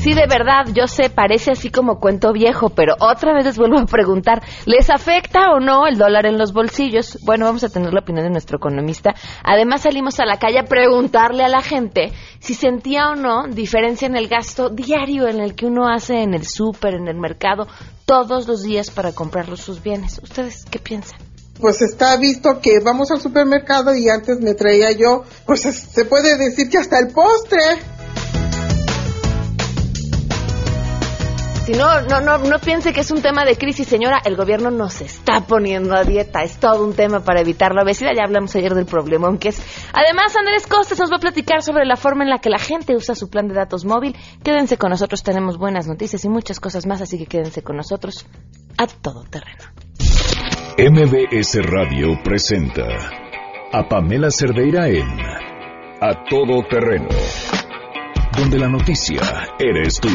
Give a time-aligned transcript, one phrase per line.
[0.00, 3.78] Sí, de verdad, yo sé, parece así como cuento viejo, pero otra vez les vuelvo
[3.78, 7.18] a preguntar, ¿les afecta o no el dólar en los bolsillos?
[7.22, 9.14] Bueno, vamos a tener la opinión de nuestro economista.
[9.44, 14.06] Además, salimos a la calle a preguntarle a la gente si sentía o no diferencia
[14.06, 17.68] en el gasto diario en el que uno hace en el súper, en el mercado,
[18.06, 20.18] todos los días para comprar sus bienes.
[20.22, 21.18] ¿Ustedes qué piensan?
[21.60, 26.38] pues está visto que vamos al supermercado y antes me traía yo, pues se puede
[26.38, 27.60] decir que hasta el postre.
[31.70, 34.20] Si no, no, no, no piense que es un tema de crisis, señora.
[34.24, 36.42] El gobierno nos está poniendo a dieta.
[36.42, 38.10] Es todo un tema para evitar la obesidad.
[38.16, 39.62] Ya hablamos ayer del problema, aunque es.
[39.92, 42.96] Además, Andrés Costes nos va a platicar sobre la forma en la que la gente
[42.96, 44.16] usa su plan de datos móvil.
[44.42, 48.26] Quédense con nosotros, tenemos buenas noticias y muchas cosas más, así que quédense con nosotros
[48.76, 49.62] a todo terreno.
[50.76, 52.82] MBS Radio presenta
[53.72, 55.06] a Pamela Cerdeira en
[56.00, 57.10] A Todo Terreno,
[58.36, 59.20] donde la noticia
[59.60, 60.08] eres tú.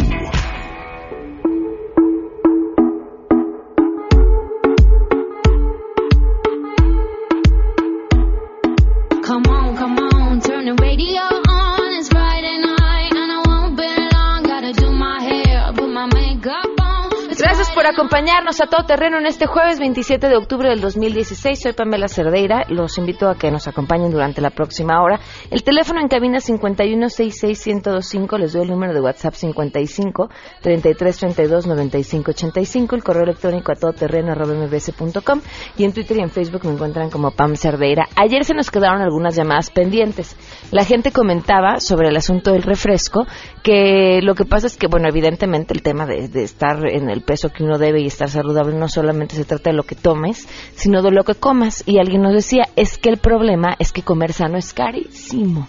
[17.89, 21.61] Acompañarnos a todo terreno en este jueves 27 de octubre del 2016.
[21.61, 22.65] Soy Pamela Cerdeira.
[22.69, 25.19] Los invito a que nos acompañen durante la próxima hora.
[25.51, 28.37] El teléfono en cabina 5166125.
[28.37, 30.29] Les doy el número de WhatsApp 55
[30.61, 32.95] 3332 9585.
[32.95, 35.41] El correo electrónico a todoterreno.mbs.com.
[35.77, 38.07] Y en Twitter y en Facebook me encuentran como Pam Cerdeira.
[38.15, 40.35] Ayer se nos quedaron algunas llamadas pendientes.
[40.71, 43.25] La gente comentaba sobre el asunto del refresco
[43.63, 47.49] que lo que pasa es que, bueno, evidentemente el tema de, estar en el peso
[47.49, 51.01] que uno debe y estar saludable no solamente se trata de lo que tomes, sino
[51.01, 51.83] de lo que comas.
[51.85, 55.67] Y alguien nos decía, es que el problema es que comer sano es carísimo.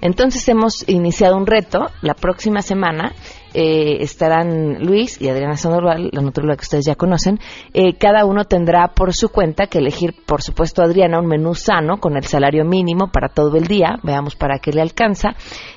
[0.00, 1.90] Entonces hemos iniciado un reto.
[2.02, 3.12] La próxima semana
[3.60, 7.40] eh, estarán Luis y Adriana Sandoval, la nutróloga que ustedes ya conocen.
[7.74, 11.96] Eh, cada uno tendrá por su cuenta que elegir, por supuesto, Adriana, un menú sano
[11.96, 13.98] con el salario mínimo para todo el día.
[14.04, 15.30] Veamos para qué le alcanza.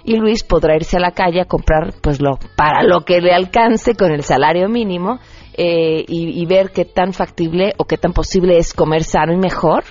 [0.03, 3.33] Y Luis podrá irse a la calle a comprar, pues, lo, para lo que le
[3.33, 5.17] alcance con el salario mínimo
[5.53, 9.83] eh, y, ver qué tan factible o qué tan posible es comer sano y mejor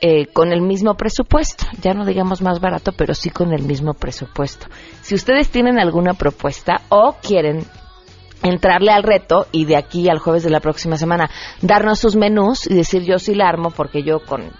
[0.00, 1.64] eh, con el mismo presupuesto.
[1.82, 4.66] Ya no digamos más barato, pero sí con el mismo presupuesto.
[5.02, 7.64] Si ustedes tienen alguna propuesta o quieren
[8.42, 11.28] entrarle al reto y de aquí al jueves de la próxima semana
[11.60, 14.52] darnos sus menús y decir yo sí la armo porque yo con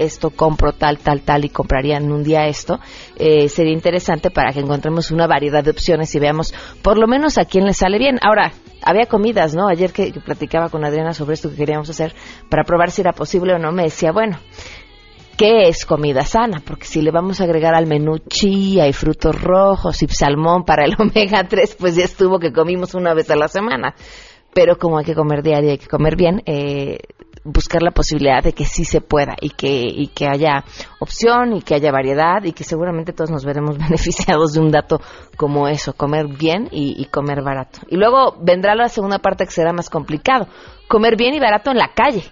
[0.00, 2.80] esto compro tal, tal, tal y compraría en un día esto,
[3.16, 7.38] eh, sería interesante para que encontremos una variedad de opciones y veamos por lo menos
[7.38, 8.18] a quién le sale bien.
[8.22, 8.52] Ahora,
[8.82, 9.68] había comidas, ¿no?
[9.68, 12.14] Ayer que, platicaba con Adriana sobre esto que queríamos hacer
[12.48, 14.38] para probar si era posible o no, me decía, bueno,
[15.36, 16.62] ¿qué es comida sana?
[16.64, 20.84] Porque si le vamos a agregar al menú chía y frutos rojos y salmón para
[20.84, 23.94] el omega 3, pues ya estuvo que comimos una vez a la semana.
[24.52, 26.98] Pero como hay que comer diario hay que comer bien, eh,
[27.44, 30.64] buscar la posibilidad de que sí se pueda y que, y que haya
[30.98, 35.00] opción y que haya variedad y que seguramente todos nos veremos beneficiados de un dato
[35.36, 37.80] como eso, comer bien y, comer barato.
[37.88, 40.46] Y luego vendrá la segunda parte que será más complicado,
[40.88, 42.24] comer bien y barato en la calle.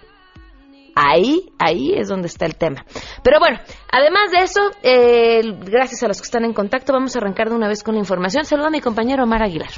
[0.95, 2.85] Ahí, ahí es donde está el tema.
[3.23, 3.57] Pero bueno,
[3.91, 7.55] además de eso, eh, gracias a los que están en contacto, vamos a arrancar de
[7.55, 8.43] una vez con la información.
[8.43, 9.71] Saludo a mi compañero Omar Aguilar.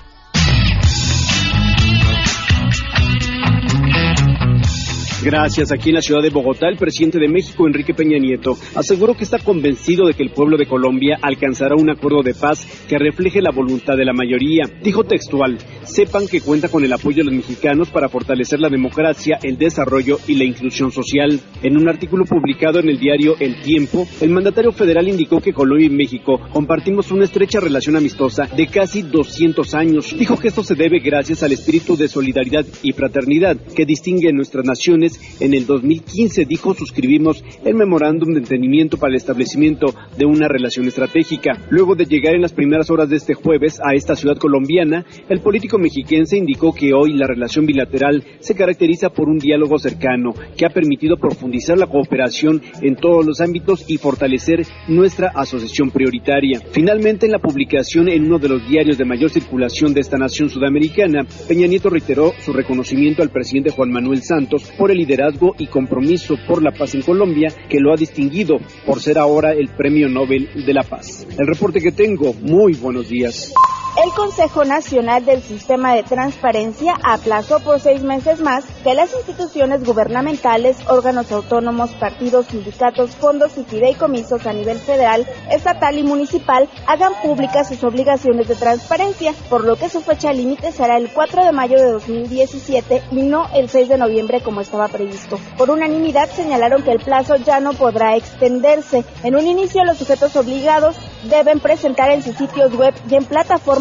[5.24, 5.72] Gracias.
[5.72, 9.24] Aquí en la ciudad de Bogotá, el presidente de México, Enrique Peña Nieto, aseguró que
[9.24, 13.40] está convencido de que el pueblo de Colombia alcanzará un acuerdo de paz que refleje
[13.40, 14.64] la voluntad de la mayoría.
[14.82, 15.60] Dijo textual,
[15.92, 20.18] sepan que cuenta con el apoyo de los mexicanos para fortalecer la democracia, el desarrollo
[20.28, 21.40] y la inclusión social.
[21.62, 25.88] En un artículo publicado en el diario El Tiempo, el mandatario federal indicó que Colombia
[25.88, 30.16] y México compartimos una estrecha relación amistosa de casi 200 años.
[30.18, 34.66] Dijo que esto se debe gracias al espíritu de solidaridad y fraternidad que distingue nuestras
[34.66, 40.48] naciones en el 2015 dijo suscribimos el memorándum de entendimiento para el establecimiento de una
[40.48, 41.58] relación estratégica.
[41.70, 45.40] Luego de llegar en las primeras horas de este jueves a esta ciudad colombiana, el
[45.40, 50.66] político mexiquense indicó que hoy la relación bilateral se caracteriza por un diálogo cercano que
[50.66, 56.62] ha permitido profundizar la cooperación en todos los ámbitos y fortalecer nuestra asociación prioritaria.
[56.72, 60.50] Finalmente, en la publicación en uno de los diarios de mayor circulación de esta nación
[60.50, 65.68] sudamericana, Peña Nieto reiteró su reconocimiento al presidente Juan Manuel Santos por el liderazgo y
[65.68, 70.08] compromiso por la paz en Colombia que lo ha distinguido por ser ahora el Premio
[70.08, 71.28] Nobel de la Paz.
[71.38, 73.54] El reporte que tengo, muy buenos días.
[73.98, 79.84] El Consejo Nacional del Sistema de Transparencia aplazó por seis meses más que las instituciones
[79.84, 87.12] gubernamentales, órganos autónomos, partidos, sindicatos, fondos y fideicomisos a nivel federal, estatal y municipal hagan
[87.22, 91.52] públicas sus obligaciones de transparencia, por lo que su fecha límite será el 4 de
[91.52, 95.38] mayo de 2017 y no el 6 de noviembre como estaba previsto.
[95.58, 99.04] Por unanimidad señalaron que el plazo ya no podrá extenderse.
[99.24, 103.26] En un inicio los sujetos obligados deben presentar en sus sitios web y en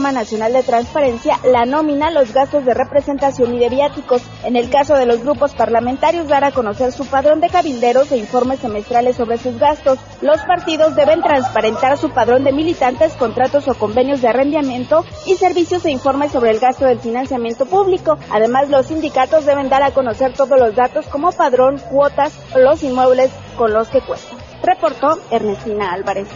[0.00, 4.22] plataforma nacional de transparencia la nómina, los gastos de representación y de viáticos.
[4.44, 8.16] En el caso de los grupos parlamentarios, dar a conocer su padrón de cabilderos e
[8.16, 9.98] informes semestrales sobre sus gastos.
[10.22, 15.84] Los partidos deben transparentar su padrón de militantes, contratos o convenios de arrendamiento y servicios
[15.84, 18.18] e informes sobre el gasto del financiamiento público.
[18.30, 23.30] Además, los sindicatos deben dar a conocer todos los datos como padrón, cuotas, los inmuebles
[23.56, 24.38] con los que cuestan.
[24.62, 26.28] Reportó Ernestina Álvarez.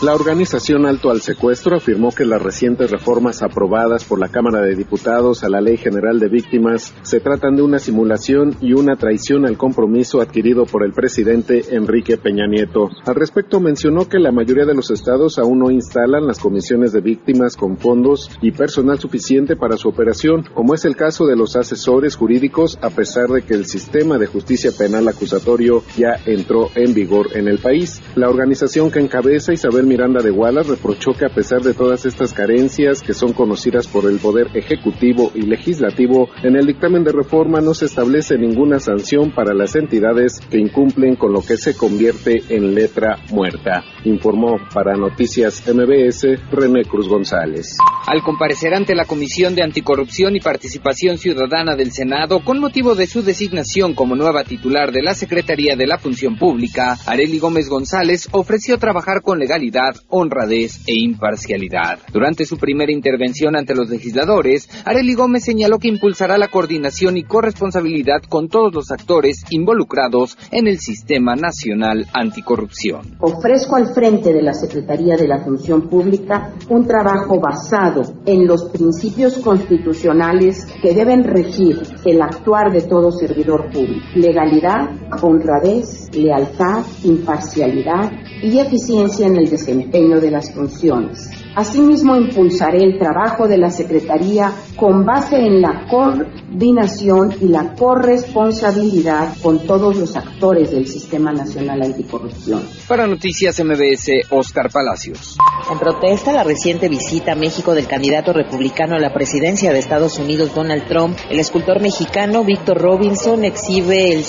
[0.00, 4.76] La organización Alto al Secuestro afirmó que las recientes reformas aprobadas por la Cámara de
[4.76, 9.44] Diputados a la Ley General de Víctimas se tratan de una simulación y una traición
[9.44, 12.90] al compromiso adquirido por el presidente Enrique Peña Nieto.
[13.06, 17.00] Al respecto mencionó que la mayoría de los estados aún no instalan las comisiones de
[17.00, 21.56] víctimas con fondos y personal suficiente para su operación, como es el caso de los
[21.56, 26.94] asesores jurídicos, a pesar de que el sistema de justicia penal acusatorio ya entró en
[26.94, 28.00] vigor en el país.
[28.14, 32.32] La organización que encabeza Isabel Miranda de Wallace reprochó que a pesar de todas estas
[32.32, 37.60] carencias que son conocidas por el Poder Ejecutivo y Legislativo, en el dictamen de reforma
[37.60, 42.42] no se establece ninguna sanción para las entidades que incumplen con lo que se convierte
[42.50, 47.78] en letra muerta, informó para Noticias MBS René Cruz González.
[48.06, 53.06] Al comparecer ante la Comisión de Anticorrupción y Participación Ciudadana del Senado con motivo de
[53.06, 58.28] su designación como nueva titular de la Secretaría de la Función Pública, Areli Gómez González
[58.32, 59.77] ofreció trabajar con legalidad
[60.08, 61.98] honradez e imparcialidad.
[62.12, 67.24] Durante su primera intervención ante los legisladores, Areli Gómez señaló que impulsará la coordinación y
[67.24, 73.16] corresponsabilidad con todos los actores involucrados en el Sistema Nacional Anticorrupción.
[73.20, 78.70] Ofrezco al frente de la Secretaría de la Función Pública un trabajo basado en los
[78.70, 84.06] principios constitucionales que deben regir el actuar de todo servidor público.
[84.14, 84.90] Legalidad,
[85.22, 91.30] honradez, lealtad, imparcialidad y eficiencia en el desempeño de las funciones.
[91.58, 99.36] Asimismo, impulsaré el trabajo de la Secretaría con base en la coordinación y la corresponsabilidad
[99.42, 102.62] con todos los actores del Sistema Nacional Anticorrupción.
[102.86, 105.36] Para Noticias MBS, Oscar Palacios.
[105.68, 109.80] En protesta a la reciente visita a México del candidato republicano a la presidencia de
[109.80, 114.22] Estados Unidos, Donald Trump, el escultor mexicano Víctor Robinson exhibe el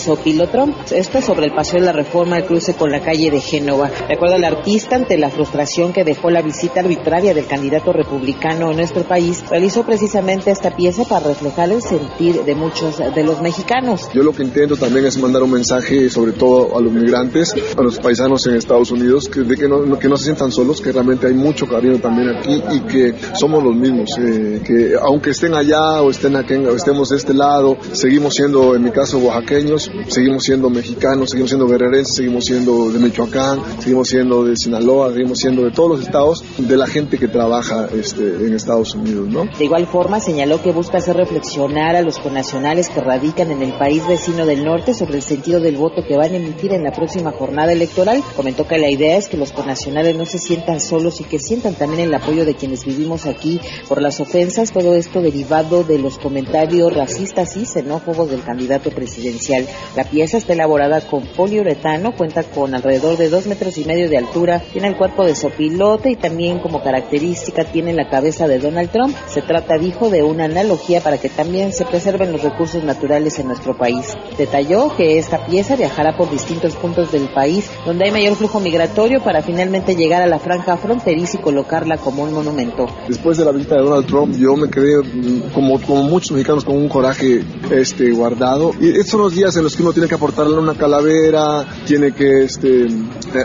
[0.51, 0.75] Trump.
[0.91, 3.91] Esto sobre el paseo de la reforma al cruce con la calle de Génova.
[4.07, 6.81] De acuerdo al artista, ante la frustración que dejó la visita
[7.19, 12.55] del candidato republicano en nuestro país, realizó precisamente esta pieza para reflejar el sentir de
[12.55, 14.09] muchos de los mexicanos.
[14.13, 17.81] Yo lo que intento también es mandar un mensaje, sobre todo a los migrantes, a
[17.81, 20.91] los paisanos en Estados Unidos, que, de que no, que no se sientan solos, que
[20.91, 25.53] realmente hay mucho cariño también aquí y que somos los mismos, eh, que aunque estén
[25.53, 29.91] allá o estén aquí, o estemos de este lado, seguimos siendo, en mi caso, oaxaqueños,
[30.07, 35.37] seguimos siendo mexicanos, seguimos siendo guerrerenses, seguimos siendo de Michoacán, seguimos siendo de Sinaloa, seguimos
[35.39, 39.29] siendo de todos los estados, de la gente que trabaja este, en Estados Unidos.
[39.57, 43.73] De igual forma, señaló que busca hacer reflexionar a los connacionales que radican en el
[43.73, 46.91] país vecino del norte sobre el sentido del voto que van a emitir en la
[46.91, 48.21] próxima jornada electoral.
[48.35, 51.75] Comentó que la idea es que los connacionales no se sientan solos y que sientan
[51.75, 56.17] también el apoyo de quienes vivimos aquí por las ofensas, todo esto derivado de los
[56.17, 59.67] comentarios racistas y xenófobos del candidato presidencial.
[59.95, 64.17] La pieza está elaborada con poliuretano, cuenta con alrededor de dos metros y medio de
[64.17, 68.89] altura, tiene el cuerpo de sopilote y también como característica tiene la cabeza de Donald
[68.89, 69.15] Trump.
[69.27, 73.47] Se trata, dijo, de una analogía para que también se preserven los recursos naturales en
[73.47, 74.17] nuestro país.
[74.39, 79.21] Detalló que esta pieza viajará por distintos puntos del país donde hay mayor flujo migratorio
[79.23, 82.87] para finalmente llegar a la franja fronteriza y colocarla como un monumento.
[83.07, 86.75] Después de la visita de Donald Trump, yo me quedé mm, como, muchos mexicanos con
[86.75, 88.71] un coraje este, guardado.
[88.81, 92.13] Y estos son los días en los que uno tiene que aportarle una calavera, tiene
[92.13, 92.87] que este,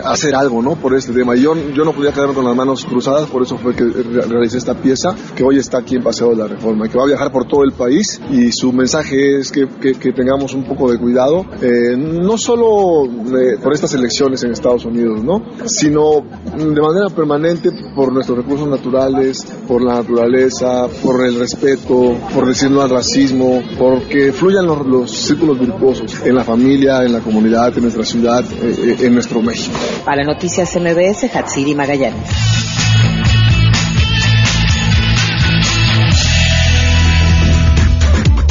[0.03, 0.75] hacer algo, ¿no?
[0.75, 1.35] Por este tema.
[1.35, 4.75] Yo, yo no podía quedarme con las manos cruzadas, por eso fue que realicé esta
[4.75, 7.45] pieza, que hoy está aquí en Paseo de la Reforma, que va a viajar por
[7.45, 11.97] todo el país y su mensaje es que, que, tengamos un poco de cuidado, eh,
[11.97, 15.43] no solo eh, por estas elecciones en Estados Unidos, ¿no?
[15.65, 22.47] Sino de manera permanente por nuestros recursos naturales, por la naturaleza, por el respeto, por
[22.47, 27.19] decir no al racismo, porque fluyan los, los círculos virtuosos en la familia, en la
[27.19, 29.77] comunidad, en nuestra ciudad, eh, en nuestro México.
[30.05, 32.84] Para Noticias MBS, Hatsiri Magallanes.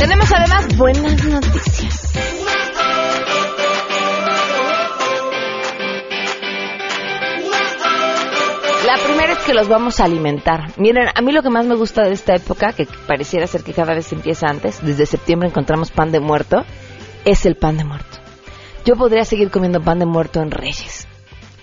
[0.04, 2.12] Tenemos además buenas noticias.
[8.84, 10.72] La primera es que los vamos a alimentar.
[10.76, 13.72] Miren, a mí lo que más me gusta de esta época, que pareciera ser que
[13.72, 16.66] cada vez empieza antes, desde septiembre encontramos pan de muerto,
[17.24, 18.18] es el pan de muerto.
[18.84, 21.08] Yo podría seguir comiendo pan de muerto en Reyes.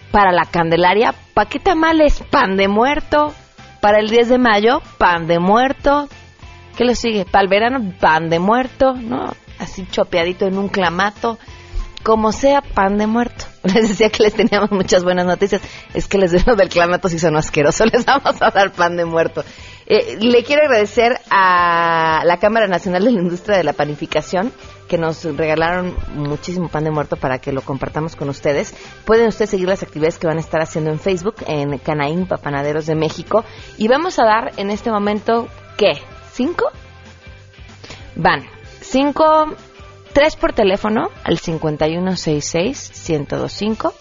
[0.10, 2.24] Para la Candelaria, ¿pa' qué tamales?
[2.32, 3.36] Pan de muerto.
[3.82, 6.10] Para el 10 de mayo, pan de muerto.
[6.76, 7.26] ¿Qué lo sigue?
[7.26, 9.34] Para el verano, pan de muerto, ¿no?
[9.60, 11.38] Así chopeadito en un clamato.
[12.04, 13.46] Como sea, pan de muerto.
[13.64, 15.62] Les decía que les teníamos muchas buenas noticias.
[15.94, 17.90] Es que les digo del clamato si son asquerosos.
[17.94, 19.44] Les vamos a dar pan de muerto.
[19.86, 24.54] Eh, le quiero agradecer a la Cámara Nacional de la Industria de la Panificación
[24.88, 28.74] que nos regalaron muchísimo pan de muerto para que lo compartamos con ustedes.
[29.06, 32.86] Pueden ustedes seguir las actividades que van a estar haciendo en Facebook, en Canaín Papanaderos
[32.86, 33.44] de México.
[33.78, 35.48] Y vamos a dar en este momento,
[35.78, 36.02] ¿qué?
[36.32, 36.72] ¿Cinco?
[38.16, 38.44] Van.
[38.82, 39.56] Cinco,
[40.14, 43.92] tres por teléfono al 5166-1025.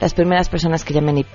[0.00, 1.26] Las primeras personas que llamen y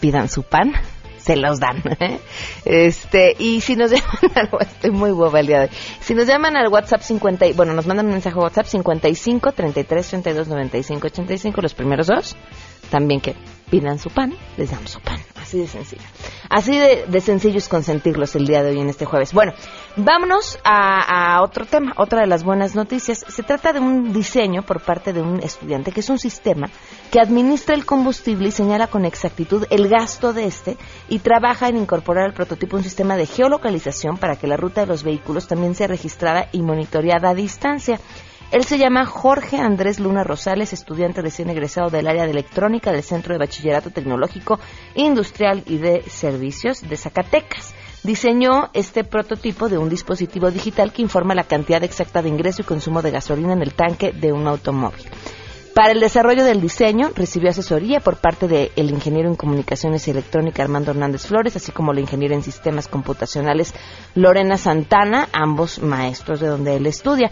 [0.00, 0.72] pidan su pan
[1.18, 1.82] se los dan.
[2.00, 2.20] ¿eh?
[2.64, 5.68] Este, y si nos llaman al estoy muy boba el día de.
[6.00, 10.08] Si nos llaman al WhatsApp 50, bueno, nos mandan un mensaje a WhatsApp 55 33
[10.08, 12.34] 32 95 85, los primeros dos,
[12.90, 13.36] también que
[13.70, 15.20] pidan su pan, les damos su pan.
[15.36, 16.02] Así de sencillo.
[16.48, 19.32] Así de, de sencillo es consentirlos el día de hoy en este jueves.
[19.32, 19.52] Bueno,
[19.96, 23.24] vámonos a, a, otro tema, otra de las buenas noticias.
[23.28, 26.68] Se trata de un diseño por parte de un estudiante que es un sistema
[27.10, 30.76] que administra el combustible y señala con exactitud el gasto de este
[31.08, 34.86] y trabaja en incorporar al prototipo un sistema de geolocalización para que la ruta de
[34.86, 38.00] los vehículos también sea registrada y monitoreada a distancia.
[38.50, 43.02] Él se llama Jorge Andrés Luna Rosales, estudiante recién egresado del área de electrónica del
[43.02, 44.58] Centro de Bachillerato Tecnológico,
[44.94, 47.74] Industrial y de Servicios de Zacatecas.
[48.02, 52.64] Diseñó este prototipo de un dispositivo digital que informa la cantidad exacta de ingreso y
[52.64, 55.04] consumo de gasolina en el tanque de un automóvil.
[55.74, 60.62] Para el desarrollo del diseño recibió asesoría por parte del ingeniero en comunicaciones y electrónica
[60.62, 63.74] Armando Hernández Flores, así como la ingeniera en sistemas computacionales
[64.14, 67.30] Lorena Santana, ambos maestros de donde él estudia.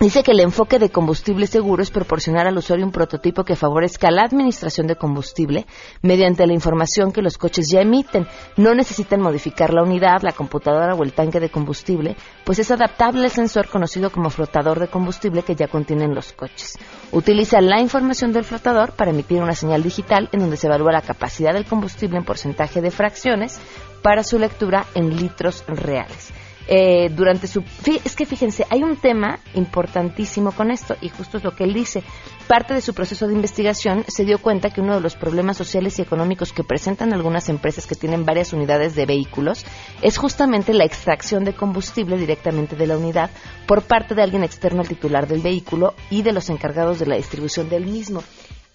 [0.00, 4.12] Dice que el enfoque de combustible seguro es proporcionar al usuario un prototipo que favorezca
[4.12, 5.66] la administración de combustible
[6.02, 8.24] mediante la información que los coches ya emiten.
[8.56, 13.24] No necesitan modificar la unidad, la computadora o el tanque de combustible, pues es adaptable
[13.24, 16.78] al sensor conocido como flotador de combustible que ya contienen los coches.
[17.10, 21.02] Utiliza la información del flotador para emitir una señal digital en donde se evalúa la
[21.02, 23.58] capacidad del combustible en porcentaje de fracciones
[24.00, 26.32] para su lectura en litros reales
[26.68, 27.64] eh, durante su...
[28.04, 31.72] Es que fíjense, hay un tema importantísimo con esto y justo es lo que él
[31.72, 32.02] dice.
[32.46, 35.98] Parte de su proceso de investigación se dio cuenta que uno de los problemas sociales
[35.98, 39.64] y económicos que presentan algunas empresas que tienen varias unidades de vehículos
[40.02, 43.30] es justamente la extracción de combustible directamente de la unidad
[43.66, 47.16] por parte de alguien externo al titular del vehículo y de los encargados de la
[47.16, 48.22] distribución del mismo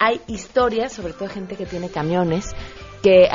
[0.03, 2.53] hay historias, sobre todo gente que tiene camiones,
[3.03, 3.29] que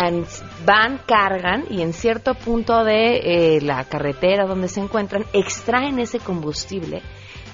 [0.65, 3.19] van, cargan y en cierto punto de
[3.57, 7.03] eh, la carretera donde se encuentran, extraen ese combustible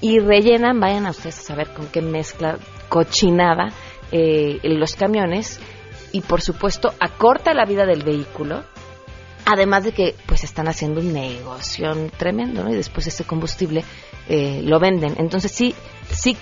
[0.00, 3.70] y rellenan, vayan a ustedes a saber con qué mezcla cochinada
[4.12, 5.58] eh, los camiones
[6.12, 8.62] y por supuesto acorta la vida del vehículo.
[9.46, 13.84] Además de que pues están haciendo un negocio tremendo y después ese combustible
[14.28, 15.16] eh, lo venden.
[15.18, 15.74] Entonces sí
[16.10, 16.36] sí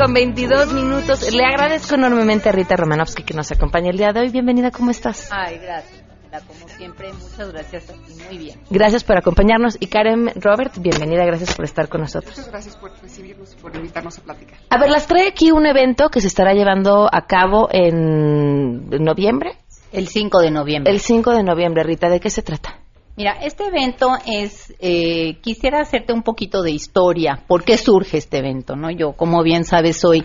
[0.00, 1.30] Con 22 minutos.
[1.30, 4.30] Le agradezco enormemente a Rita Romanovsky que nos acompaña el día de hoy.
[4.30, 5.28] Bienvenida, ¿cómo estás?
[5.30, 6.02] Ay, gracias.
[6.46, 8.14] Como siempre, muchas gracias a ti.
[8.26, 8.60] Muy bien.
[8.70, 9.76] Gracias por acompañarnos.
[9.78, 12.30] Y Karen Robert, bienvenida, gracias por estar con nosotros.
[12.30, 14.58] Muchas gracias por recibirnos y por invitarnos a platicar.
[14.70, 19.58] A ver, las trae aquí un evento que se estará llevando a cabo en noviembre.
[19.92, 20.92] El 5 de noviembre.
[20.92, 22.78] El 5 de noviembre, Rita, ¿de qué se trata?
[23.20, 27.44] Mira, este evento es, eh, quisiera hacerte un poquito de historia.
[27.46, 28.76] ¿Por qué surge este evento?
[28.76, 30.24] No, yo, como bien sabes, soy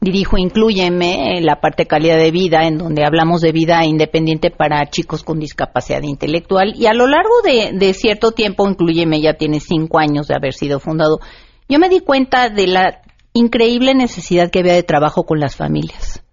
[0.00, 4.88] dirijo Incluyeme, en la parte calidad de vida, en donde hablamos de vida independiente para
[4.88, 6.72] chicos con discapacidad intelectual.
[6.74, 10.54] Y a lo largo de, de cierto tiempo, Incluyeme ya tiene cinco años de haber
[10.54, 11.20] sido fundado.
[11.68, 13.02] Yo me di cuenta de la
[13.34, 16.24] increíble necesidad que había de trabajo con las familias.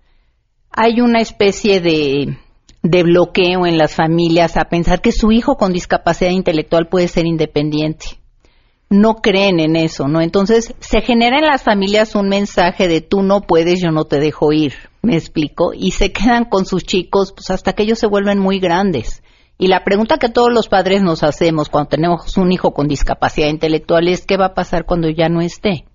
[0.72, 2.38] Hay una especie de
[2.84, 7.26] de bloqueo en las familias a pensar que su hijo con discapacidad intelectual puede ser
[7.26, 8.20] independiente.
[8.90, 10.22] No creen en eso, ¿no?
[10.22, 14.20] Entonces se genera en las familias un mensaje de tú no puedes, yo no te
[14.20, 18.08] dejo ir, me explico, y se quedan con sus chicos pues hasta que ellos se
[18.08, 19.24] vuelven muy grandes.
[19.58, 23.48] Y la pregunta que todos los padres nos hacemos cuando tenemos un hijo con discapacidad
[23.48, 25.86] intelectual es ¿qué va a pasar cuando ya no esté?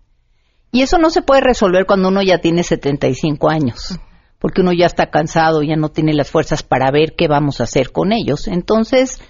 [0.73, 3.99] Y eso no se puede resolver cuando uno ya tiene 75 años
[4.43, 7.65] porque uno ya está cansado, ya no tiene las fuerzas para ver qué vamos a
[7.65, 8.49] hacer con ellos.
[8.49, 9.23] Entonces,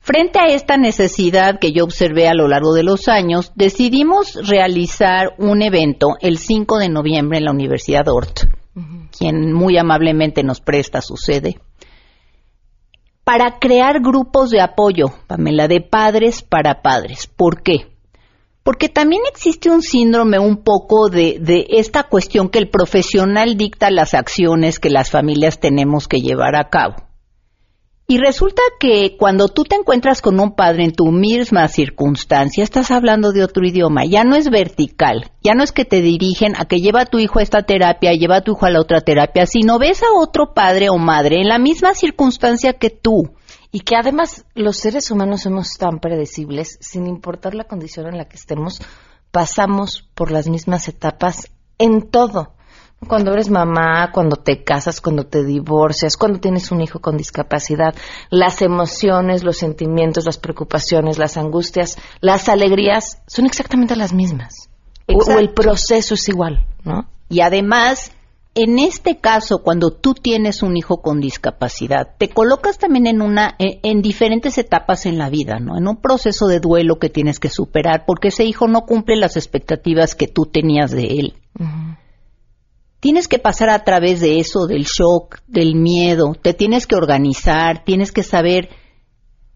[0.00, 5.34] frente a esta necesidad que yo observé a lo largo de los años, decidimos realizar
[5.36, 8.44] un evento el 5 de noviembre en la Universidad Ort,
[9.16, 11.60] quien muy amablemente nos presta su sede,
[13.24, 17.26] para crear grupos de apoyo, Pamela, de padres para padres.
[17.26, 17.91] ¿Por qué?
[18.62, 24.14] Porque también existe un síndrome un poco de, esta cuestión que el profesional dicta las
[24.14, 26.94] acciones que las familias tenemos que llevar a cabo.
[28.08, 32.90] Y resulta que cuando tú te encuentras con un padre en tu misma circunstancia, estás
[32.90, 36.66] hablando de otro idioma, ya no es vertical, ya no es que te dirigen a
[36.66, 39.00] que lleva a tu hijo a esta terapia, lleva a tu hijo a la otra
[39.00, 43.34] terapia, sino ves a otro padre o madre en la misma circunstancia que tú
[43.72, 48.26] y que además los seres humanos somos tan predecibles, sin importar la condición en la
[48.26, 48.80] que estemos,
[49.30, 52.52] pasamos por las mismas etapas en todo.
[53.08, 57.96] Cuando eres mamá, cuando te casas, cuando te divorcias, cuando tienes un hijo con discapacidad,
[58.30, 64.68] las emociones, los sentimientos, las preocupaciones, las angustias, las alegrías son exactamente las mismas.
[65.08, 67.08] O, el proceso es igual, ¿no?
[67.28, 68.12] Y además,
[68.54, 73.56] en este caso, cuando tú tienes un hijo con discapacidad, te colocas también en una,
[73.58, 75.78] en, diferentes etapas en la vida, ¿no?
[75.78, 79.36] En un proceso de duelo que tienes que superar, porque ese hijo no cumple las
[79.36, 81.34] expectativas que tú tenías de él.
[83.00, 87.84] Tienes que pasar a través de eso, del shock, del miedo, te tienes que organizar,
[87.84, 88.68] tienes que saber,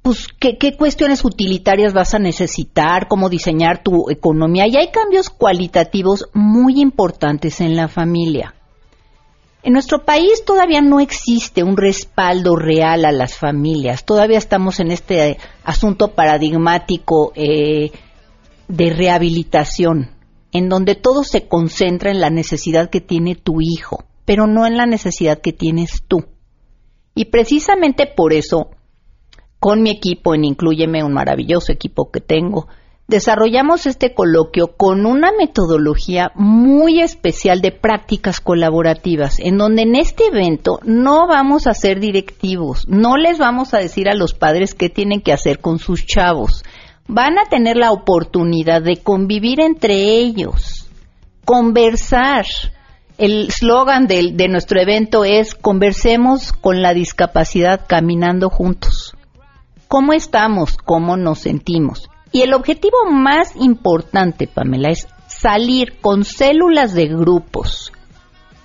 [0.00, 4.66] pues, qué, qué cuestiones utilitarias vas a necesitar, cómo diseñar tu economía.
[4.66, 8.55] Y hay cambios cualitativos muy importantes en la familia
[9.66, 14.04] en nuestro país todavía no existe un respaldo real a las familias.
[14.04, 17.90] Todavía estamos en este asunto paradigmático eh,
[18.68, 20.12] de rehabilitación,
[20.52, 24.76] en donde todo se concentra en la necesidad que tiene tu hijo, pero no en
[24.76, 26.26] la necesidad que tienes tú.
[27.16, 28.70] Y precisamente por eso,
[29.58, 32.68] con mi equipo, en Incluyeme, un maravilloso equipo que tengo,
[33.08, 40.26] desarrollamos este coloquio con una metodología muy especial de prácticas colaborativas, en donde en este
[40.26, 44.88] evento no vamos a ser directivos, no les vamos a decir a los padres qué
[44.88, 46.64] tienen que hacer con sus chavos.
[47.08, 50.88] Van a tener la oportunidad de convivir entre ellos,
[51.44, 52.46] conversar.
[53.18, 59.16] El slogan de, de nuestro evento es conversemos con la discapacidad caminando juntos.
[59.88, 60.76] ¿Cómo estamos?
[60.76, 62.10] ¿Cómo nos sentimos?
[62.32, 67.92] Y el objetivo más importante, Pamela, es salir con células de grupos,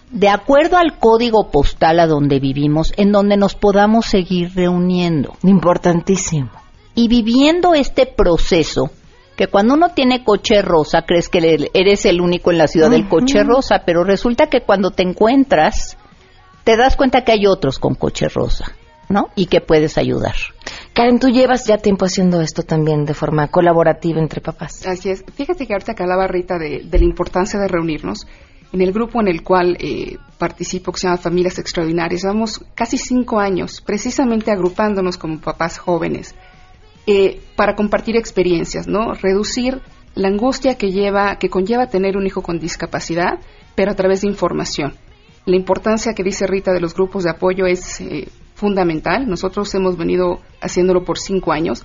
[0.10, 5.36] de acuerdo al código postal a donde vivimos, en donde nos podamos seguir reuniendo.
[5.43, 6.50] Importantísimo.
[6.95, 8.89] Y viviendo este proceso,
[9.38, 13.08] que cuando uno tiene coche rosa, crees que eres el único en la ciudad del
[13.08, 15.97] coche rosa, pero resulta que cuando te encuentras,
[16.65, 18.74] te das cuenta que hay otros con coche rosa.
[19.12, 19.30] ¿no?
[19.36, 20.36] Y que puedes ayudar.
[20.93, 24.86] Karen, tú llevas ya tiempo haciendo esto también de forma colaborativa entre papás.
[24.86, 25.23] Así es.
[25.36, 28.27] Fíjate que ahorita que hablaba Rita de, la importancia de reunirnos.
[28.73, 32.97] En el grupo en el cual eh, participo, que se llama Familias Extraordinarias, llevamos casi
[32.97, 36.36] cinco años precisamente agrupándonos como papás jóvenes
[37.06, 39.13] eh, para compartir experiencias, ¿no?
[39.13, 39.82] Reducir
[40.15, 43.39] la angustia que lleva, que conlleva tener un hijo con discapacidad,
[43.75, 44.93] pero a través de información.
[45.45, 48.27] La importancia que dice Rita de los grupos de apoyo es eh,
[48.62, 49.28] fundamental.
[49.28, 51.84] Nosotros hemos venido haciéndolo por cinco años,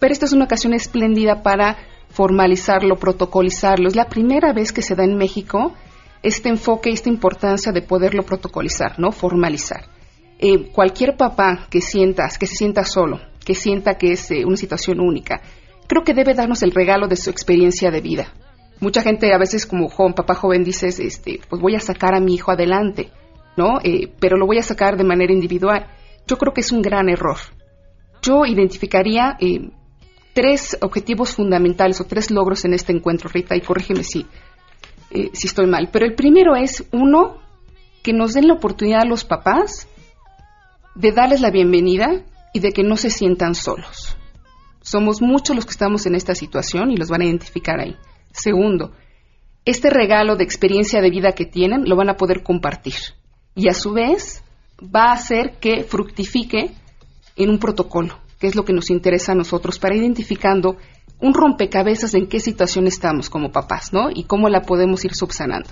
[0.00, 1.76] pero esta es una ocasión espléndida para
[2.10, 3.88] formalizarlo, protocolizarlo.
[3.88, 5.72] Es la primera vez que se da en México
[6.22, 9.12] este enfoque, esta importancia de poderlo protocolizar, ¿no?
[9.12, 9.84] Formalizar.
[10.38, 14.56] Eh, cualquier papá que sientas, que se sienta solo, que sienta que es eh, una
[14.56, 15.40] situación única,
[15.86, 18.32] creo que debe darnos el regalo de su experiencia de vida.
[18.80, 22.20] Mucha gente a veces como joven, papá joven dices, este, pues voy a sacar a
[22.20, 23.10] mi hijo adelante,
[23.56, 23.78] ¿no?
[23.84, 25.86] Eh, pero lo voy a sacar de manera individual.
[26.26, 27.36] Yo creo que es un gran error.
[28.22, 29.38] Yo identificaría
[30.32, 34.26] tres objetivos fundamentales o tres logros en este encuentro, Rita, y corrígeme si,
[35.32, 35.90] si estoy mal.
[35.92, 37.38] Pero el primero es, uno,
[38.02, 39.88] que nos den la oportunidad a los papás
[40.94, 44.16] de darles la bienvenida y de que no se sientan solos.
[44.80, 47.96] Somos muchos los que estamos en esta situación y los van a identificar ahí.
[48.32, 48.92] Segundo,
[49.64, 52.94] este regalo de experiencia de vida que tienen lo van a poder compartir
[53.54, 54.44] y a su vez
[54.82, 56.72] va a hacer que fructifique
[57.36, 60.76] en un protocolo, que es lo que nos interesa a nosotros para identificando
[61.20, 64.10] un rompecabezas en qué situación estamos como papás, ¿no?
[64.12, 65.70] Y cómo la podemos ir subsanando.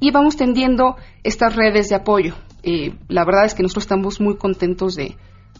[0.00, 2.34] Y vamos tendiendo estas redes de apoyo.
[2.62, 5.16] Eh, la verdad es que nosotros estamos muy contentos de,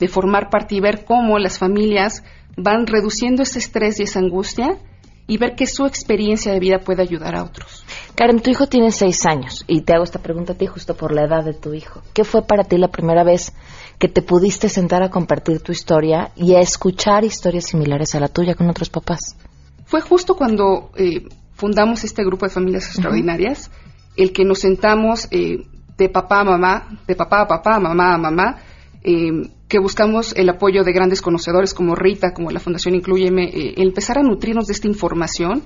[0.08, 2.22] formar parte y ver cómo las familias
[2.56, 4.78] van reduciendo ese estrés y esa angustia
[5.26, 7.75] y ver que su experiencia de vida puede ayudar a otros.
[8.16, 11.12] Karen, tu hijo tiene seis años y te hago esta pregunta a ti justo por
[11.12, 12.00] la edad de tu hijo.
[12.14, 13.52] ¿Qué fue para ti la primera vez
[13.98, 18.28] que te pudiste sentar a compartir tu historia y a escuchar historias similares a la
[18.28, 19.36] tuya con otros papás?
[19.84, 23.70] Fue justo cuando eh, fundamos este grupo de familias extraordinarias,
[24.16, 25.66] el que nos sentamos eh,
[25.98, 28.56] de papá a mamá, de papá a papá, mamá a mamá,
[29.02, 33.74] eh, que buscamos el apoyo de grandes conocedores como Rita, como la Fundación Incluyeme, eh,
[33.76, 35.62] empezar a nutrirnos de esta información,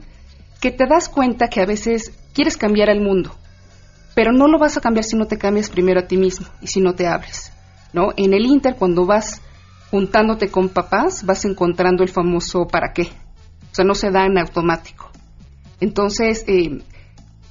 [0.61, 3.35] que te das cuenta que a veces quieres cambiar el mundo,
[4.14, 6.66] pero no lo vas a cambiar si no te cambias primero a ti mismo y
[6.66, 7.53] si no te abres,
[7.92, 8.11] ¿no?
[8.16, 9.40] En el Inter, cuando vas
[9.90, 13.03] juntándote con papás, vas encontrando el famoso para qué.
[13.03, 15.11] O sea, no se da en automático.
[15.81, 16.83] Entonces, eh,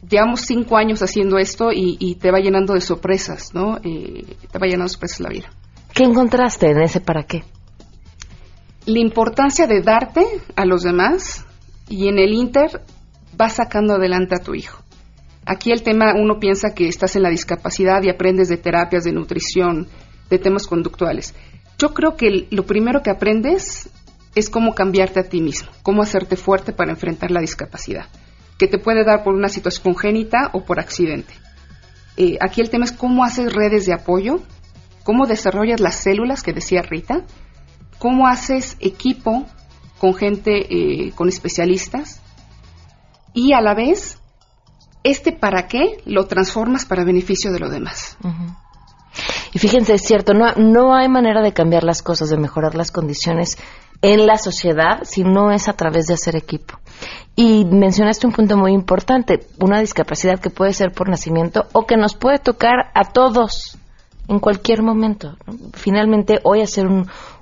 [0.07, 3.77] llevamos cinco años haciendo esto y, te va llenando de sorpresas, ¿no?
[3.83, 5.49] Eh, te va llenando de sorpresas la vida.
[5.93, 7.43] ¿Qué encontraste en ese para qué?
[8.85, 11.45] La importancia de darte a los demás
[11.89, 12.81] y en el Inter
[13.39, 14.83] vas sacando adelante a tu hijo.
[15.45, 19.13] Aquí el tema, uno piensa que estás en la discapacidad y aprendes de terapias, de
[19.13, 19.87] nutrición,
[20.29, 21.33] de temas conductuales.
[21.79, 23.89] Yo creo que lo primero que aprendes
[24.35, 28.07] es cómo cambiarte a ti mismo, cómo hacerte fuerte para enfrentar la discapacidad
[28.59, 31.33] que te puede dar por una situación congénita o por accidente.
[32.17, 34.41] Eh, aquí el tema es cómo haces redes de apoyo,
[35.03, 37.23] cómo desarrollas las células que decía Rita,
[37.99, 39.47] cómo haces equipo
[39.97, 42.21] con gente, eh, con especialistas
[43.33, 44.19] y a la vez
[45.03, 48.17] este para qué lo transformas para beneficio de los demás.
[49.53, 52.91] Y fíjense, es cierto, no, no hay manera de cambiar las cosas, de mejorar las
[52.91, 53.57] condiciones
[54.01, 56.79] en la sociedad si no es a través de hacer equipo.
[57.35, 61.97] Y mencionaste un punto muy importante, una discapacidad que puede ser por nacimiento o que
[61.97, 63.77] nos puede tocar a todos
[64.27, 65.37] en cualquier momento.
[65.73, 66.87] Finalmente, hoy hacer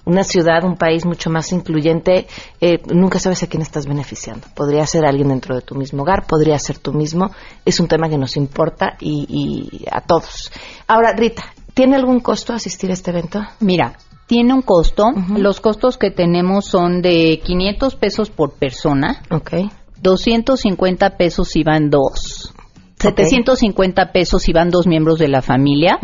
[0.07, 2.27] una ciudad, un país mucho más incluyente,
[2.61, 4.47] eh, nunca sabes a quién estás beneficiando.
[4.55, 7.31] Podría ser alguien dentro de tu mismo hogar, podría ser tú mismo.
[7.65, 10.49] Es un tema que nos importa y, a todos.
[10.87, 11.43] Ahora, Rita,
[11.73, 13.41] ¿tiene algún costo asistir a este evento?
[13.59, 15.03] Mira, tiene un costo.
[15.35, 19.21] Los costos que tenemos son de 500 pesos por persona.
[19.29, 19.55] Ok.
[20.01, 22.53] 250 pesos si van dos.
[22.99, 25.99] 750 pesos si van dos miembros de la familia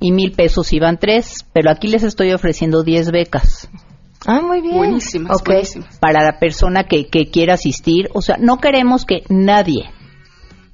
[0.00, 3.68] y mil pesos si van tres, pero aquí les estoy ofreciendo 10 becas.
[4.26, 4.76] Ah, muy bien.
[4.76, 5.42] Buenísimas,
[6.00, 9.90] Para la persona que, que quiera asistir, o sea, no queremos que nadie,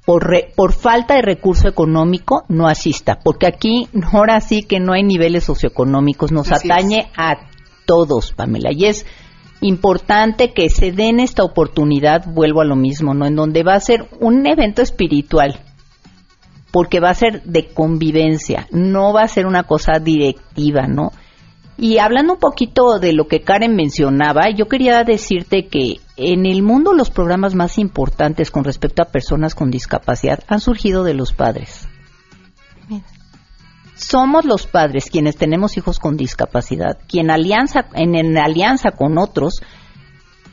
[0.05, 5.03] por, por falta de recurso económico, no asista, porque aquí ahora sí que no hay
[5.03, 7.49] niveles socioeconómicos, nos atañe a
[7.85, 9.05] todos, Pamela, y es
[9.67, 13.25] importante que se den esta oportunidad, vuelvo a lo mismo, ¿no?
[13.25, 15.59] En donde va a ser un evento espiritual,
[16.71, 21.11] porque va a ser de convivencia, no va a ser una cosa directiva, ¿no?
[21.77, 26.63] Y hablando un poquito de lo que Karen mencionaba, yo quería decirte que en el
[26.63, 31.33] mundo los programas más importantes con respecto a personas con discapacidad han surgido de los
[31.33, 31.89] padres
[33.95, 39.61] somos los padres quienes tenemos hijos con discapacidad, quien alianza, en, alianza con otros,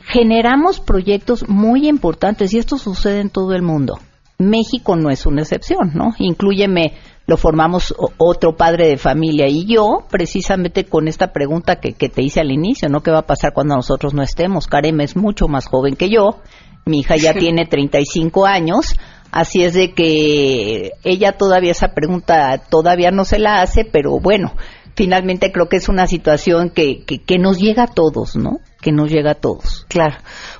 [0.05, 3.99] generamos proyectos muy importantes y esto sucede en todo el mundo.
[4.39, 6.13] México no es una excepción, ¿no?
[6.17, 6.93] Incluyeme,
[7.27, 12.23] lo formamos otro padre de familia y yo, precisamente con esta pregunta que, que, te
[12.23, 13.01] hice al inicio, ¿no?
[13.01, 14.67] ¿Qué va a pasar cuando nosotros no estemos?
[14.67, 16.41] Karem es mucho más joven que yo,
[16.85, 18.97] mi hija ya tiene 35 años,
[19.33, 24.53] Así es de que ella todavía esa pregunta todavía no se la hace, pero bueno,
[24.93, 28.59] finalmente creo que es una situación que, que, nos llega a todos, ¿no?
[28.79, 29.87] Que nos llega a todos.
[29.89, 30.17] Claro.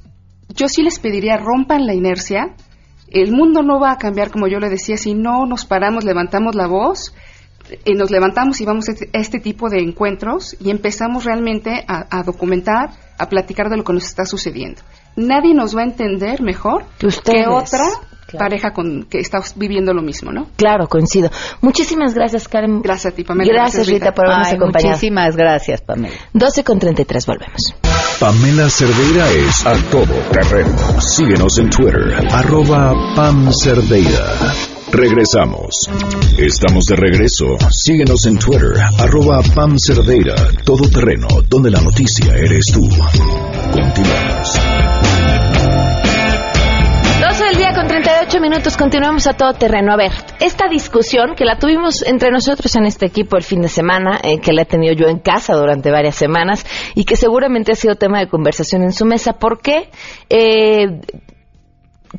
[0.55, 2.55] yo sí les pediría rompan la inercia.
[3.11, 6.55] El mundo no va a cambiar, como yo le decía, si no nos paramos, levantamos
[6.55, 7.13] la voz
[7.85, 12.23] eh, nos levantamos y vamos a este, este, tipo de encuentros y empezamos realmente a,
[12.23, 14.83] documentar, a platicar de lo que nos está sucediendo.
[15.17, 17.87] Nadie nos va a entender mejor que, otra
[18.39, 20.49] pareja con que está viviendo lo mismo, ¿no?
[20.57, 21.31] Claro, coincido.
[21.61, 22.83] Muchísimas gracias, Karen.
[22.83, 23.53] Gracias a ti, Pamela.
[23.53, 24.91] Gracias, Rita, por habernos acompañado.
[24.91, 26.15] Muchísimas gracias, Pamela.
[26.33, 27.75] 12 con 33, volvemos.
[28.19, 31.01] Pamela Cerdeira es a todo terreno.
[31.01, 34.55] Síguenos en Twitter, arroba Pam Cerdeira.
[34.93, 35.89] Regresamos.
[36.37, 37.57] Estamos de regreso.
[37.71, 42.89] Síguenos en Twitter, arroba Pam Cerdeira, todo terreno, donde la noticia eres tú.
[43.73, 44.61] Continuamos.
[48.31, 49.93] 12 del día con 38 minutos, continuamos a todo terreno.
[49.93, 53.69] A ver, esta discusión que la tuvimos entre nosotros en este equipo el fin de
[53.69, 56.65] semana, eh, que la he tenido yo en casa durante varias semanas
[56.95, 59.91] y que seguramente ha sido tema de conversación en su mesa, ¿por qué?
[60.29, 61.01] Eh,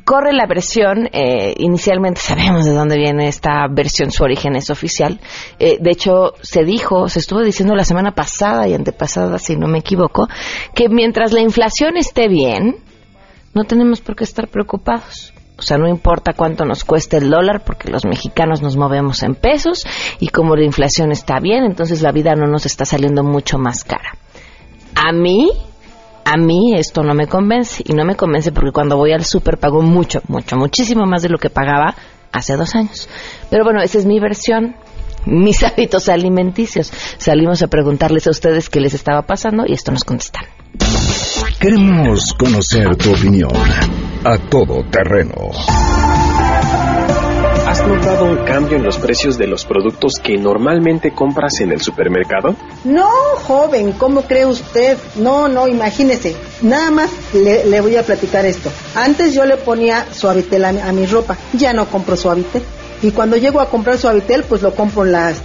[0.04, 5.20] corre la versión, eh, inicialmente sabemos de dónde viene esta versión, su origen es oficial.
[5.58, 9.66] Eh, de hecho, se dijo, se estuvo diciendo la semana pasada y antepasada, si no
[9.66, 10.28] me equivoco,
[10.74, 12.76] que mientras la inflación esté bien,
[13.54, 15.32] no tenemos por qué estar preocupados.
[15.62, 19.36] O sea, no importa cuánto nos cueste el dólar, porque los mexicanos nos movemos en
[19.36, 19.86] pesos
[20.18, 23.84] y como la inflación está bien, entonces la vida no nos está saliendo mucho más
[23.84, 24.16] cara.
[24.96, 25.52] A mí,
[26.24, 29.56] a mí esto no me convence y no me convence porque cuando voy al súper
[29.56, 31.94] pago mucho, mucho, muchísimo más de lo que pagaba
[32.32, 33.08] hace dos años.
[33.48, 34.74] Pero bueno, esa es mi versión,
[35.26, 36.92] mis hábitos alimenticios.
[37.18, 40.44] Salimos a preguntarles a ustedes qué les estaba pasando y esto nos contestan.
[41.60, 43.52] Queremos conocer tu opinión
[44.24, 45.50] a todo terreno
[47.66, 51.80] ¿Has notado un cambio en los precios de los productos que normalmente compras en el
[51.80, 52.54] supermercado?
[52.84, 53.08] No,
[53.46, 54.98] joven, ¿cómo cree usted?
[55.14, 56.36] No, no, imagínese.
[56.60, 58.70] Nada más le, voy a platicar esto.
[58.94, 62.62] Antes yo le ponía suavitel a, a mi ropa, ya no compro suavitel.
[63.00, 65.40] Y cuando llego a comprar suavitel, pues lo compro en las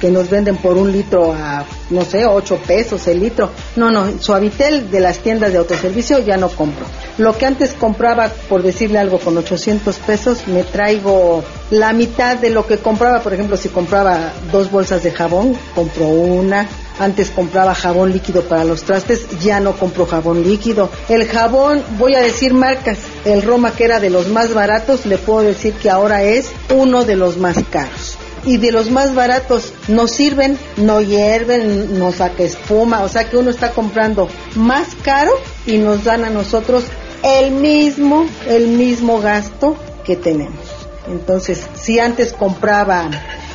[0.00, 3.50] que nos venden por un litro a, no sé, 8 pesos el litro.
[3.76, 6.84] No, no, suavitel de las tiendas de autoservicio ya no compro.
[7.18, 12.50] Lo que antes compraba, por decirle algo, con 800 pesos, me traigo la mitad de
[12.50, 13.20] lo que compraba.
[13.20, 16.68] Por ejemplo, si compraba dos bolsas de jabón, compro una.
[16.98, 20.90] Antes compraba jabón líquido para los trastes, ya no compro jabón líquido.
[21.08, 25.16] El jabón, voy a decir marcas, el Roma que era de los más baratos, le
[25.16, 28.11] puedo decir que ahora es uno de los más caros
[28.44, 33.36] y de los más baratos no sirven, no hierven, no saca espuma, o sea que
[33.36, 35.32] uno está comprando más caro
[35.66, 36.84] y nos dan a nosotros
[37.22, 40.58] el mismo, el mismo gasto que tenemos.
[41.06, 43.10] Entonces, si antes compraba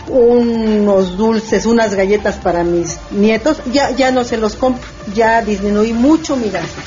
[0.07, 5.93] unos dulces, unas galletas para mis nietos, ya, ya no se los compro, ya disminuí
[5.93, 6.81] mucho mi gasto.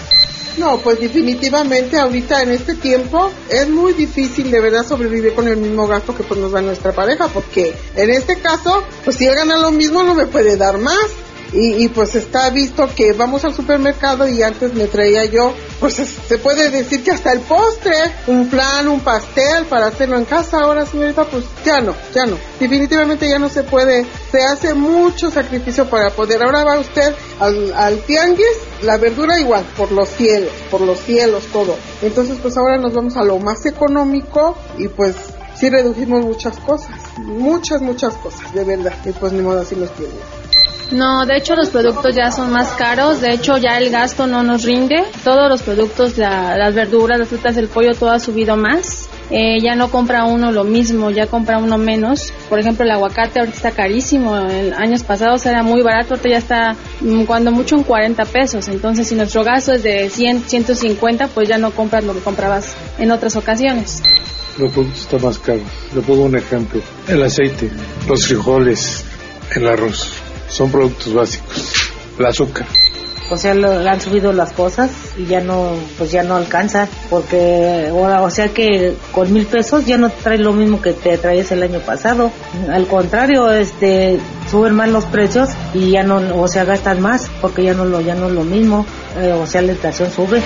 [0.58, 5.56] No, pues definitivamente ahorita en este tiempo es muy difícil de verdad sobrevivir con el
[5.56, 9.34] mismo gasto que pues nos da nuestra pareja, porque en este caso, pues si él
[9.34, 10.96] gana lo mismo no me puede dar más.
[11.52, 16.38] Y, pues está visto que vamos al supermercado y antes me traía yo, pues se
[16.38, 17.94] puede decir que hasta el postre,
[18.28, 20.60] un plan, un pastel para hacerlo en casa.
[20.60, 22.36] Ahora, señorita, pues ya no, ya no.
[22.60, 24.06] Definitivamente ya no se puede.
[24.30, 26.42] Se hace mucho sacrificio para poder.
[26.42, 28.46] Ahora va usted al, al tianguis,
[28.82, 31.76] la verdura igual, por los cielos, por los cielos, todo.
[32.02, 35.16] Entonces, pues ahora nos vamos a lo más económico y pues
[35.56, 38.94] sí reducimos muchas cosas, muchas, muchas cosas, de verdad.
[39.04, 40.14] Y pues ni modo así los tiene.
[40.92, 44.42] No, de hecho los productos ya son más caros, de hecho ya el gasto no
[44.42, 49.08] nos rinde, todos los productos, las verduras, las frutas, el pollo, todo ha subido más.
[49.30, 52.32] eh, ya no compra uno lo mismo, ya compra uno menos.
[52.48, 56.38] Por ejemplo, el aguacate ahorita está carísimo, en años pasados era muy barato, ahorita ya
[56.38, 58.66] está mm, cuando mucho en 40 pesos.
[58.66, 62.74] Entonces, si nuestro gasto es de 100, 150, pues ya no compras lo que comprabas
[62.98, 64.02] en otras ocasiones.
[64.58, 65.62] Los productos están más caros.
[65.94, 66.80] Le pongo un ejemplo.
[67.06, 67.70] El aceite,
[68.08, 69.04] los frijoles,
[69.54, 70.12] el arroz.
[70.50, 71.72] Son productos básicos.
[72.18, 72.66] El azúcar
[73.30, 77.88] o sea, lo, han subido las cosas y ya no, pues ya no alcanza, porque
[77.92, 81.62] o sea que con mil pesos ya no traes lo mismo que te traes el
[81.62, 82.32] año pasado,
[82.70, 84.18] al contrario, este,
[84.50, 88.00] suben más los precios y ya no, o sea, gastan más, porque ya no lo,
[88.00, 88.84] ya no es lo mismo,
[89.20, 90.38] eh, o sea, la inflación sube.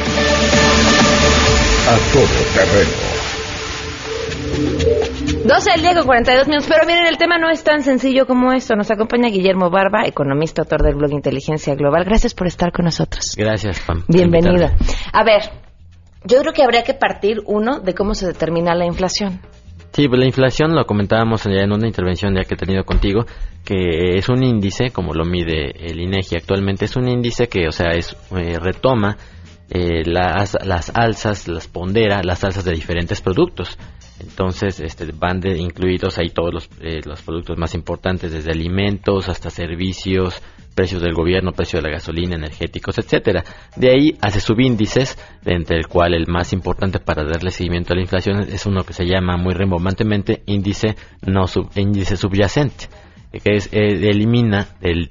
[1.87, 3.15] A todo terreno
[5.45, 6.69] 12 del día con 42 minutos.
[6.71, 8.77] Pero miren, el tema no es tan sencillo como esto.
[8.77, 12.03] Nos acompaña Guillermo Barba, economista, autor del blog Inteligencia Global.
[12.05, 13.35] Gracias por estar con nosotros.
[13.37, 14.05] Gracias, Pam.
[14.09, 14.71] Bienvenido.
[15.13, 15.43] A ver,
[16.25, 19.43] yo creo que habría que partir, uno, de cómo se determina la inflación.
[19.93, 23.27] Sí, pues la inflación lo comentábamos ya en una intervención ya que he tenido contigo,
[23.67, 27.71] que es un índice, como lo mide el INEGI actualmente, es un índice que, o
[27.71, 29.19] sea, es eh, retoma
[29.71, 33.79] eh, las, las alzas, las pondera, las alzas de diferentes productos.
[34.21, 39.29] Entonces, este, van de, incluidos ahí todos los, eh, los productos más importantes, desde alimentos
[39.29, 40.41] hasta servicios,
[40.75, 43.45] precios del gobierno, precio de la gasolina, energéticos, etcétera.
[43.77, 48.03] De ahí hace subíndices, entre el cual el más importante para darle seguimiento a la
[48.03, 50.97] inflación es uno que se llama muy rimbombantemente índice
[51.27, 52.89] no sub, índice subyacente
[53.43, 55.09] que es, eh, elimina el,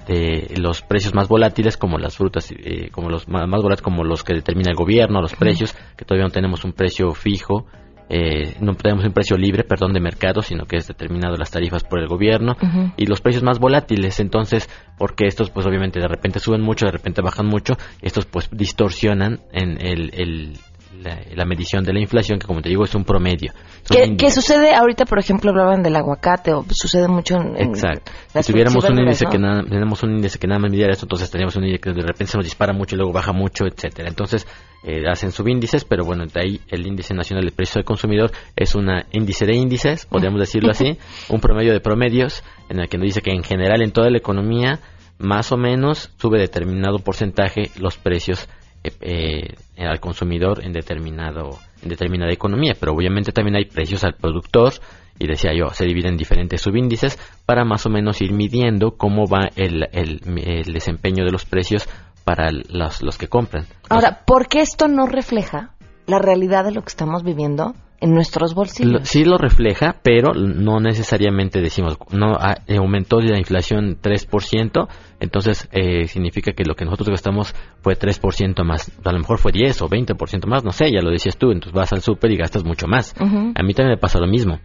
[0.55, 4.23] los precios más volátiles como las frutas, eh, como los más, más, volátiles como los
[4.23, 7.65] que determina el gobierno, los precios, que todavía no tenemos un precio fijo
[8.09, 11.83] eh, no tenemos un precio libre, perdón, de mercado, sino que es determinado las tarifas
[11.83, 12.55] por el gobierno
[12.97, 16.91] y los precios más volátiles, entonces, porque estos pues obviamente de repente suben mucho, de
[16.91, 20.57] repente bajan mucho, estos pues distorsionan en el,
[21.03, 23.53] la, medición de la inflación, que como te digo es un promedio.
[23.89, 27.57] ¿Qué, sucede ahorita, por ejemplo, hablaban del aguacate o sucede mucho en...
[27.57, 28.11] Exacto.
[28.41, 31.29] si tuviéramos un índice que nada, tenemos un índice que nada más midiera eso, entonces
[31.29, 34.07] teníamos un índice que de repente se nos dispara mucho y luego baja mucho, etcétera.
[34.07, 34.47] Entonces,
[34.83, 38.75] eh, hacen subíndices, pero bueno, de ahí el índice nacional de precio del consumidor es
[38.75, 40.97] un índice de índices, podríamos decirlo así,
[41.29, 44.17] un promedio de promedios, en el que nos dice que en general en toda la
[44.17, 44.79] economía,
[45.19, 48.49] más o menos, sube determinado porcentaje los precios
[48.83, 54.15] eh, eh, al consumidor en determinado en determinada economía, pero obviamente también hay precios al
[54.15, 54.73] productor
[55.19, 59.25] y decía yo, se dividen en diferentes subíndices para más o menos ir midiendo cómo
[59.27, 61.87] va el, el, el desempeño de los precios
[62.23, 63.65] para los, los que compran.
[63.89, 65.71] Ahora, ¿por qué esto no refleja
[66.05, 69.07] la realidad de lo que estamos viviendo en nuestros bolsillos.
[69.07, 74.89] sí lo refleja, pero no necesariamente decimos, no ah, aumentó la inflación 3%,
[75.21, 78.91] entonces eh, significa que lo que nosotros gastamos fue 3% más.
[79.05, 81.71] A lo mejor fue 10 o 20% más, no sé, ya lo decías tú, entonces
[81.71, 83.15] vas al súper y gastas mucho más.
[83.17, 84.59] A mí también me pasa lo mismo.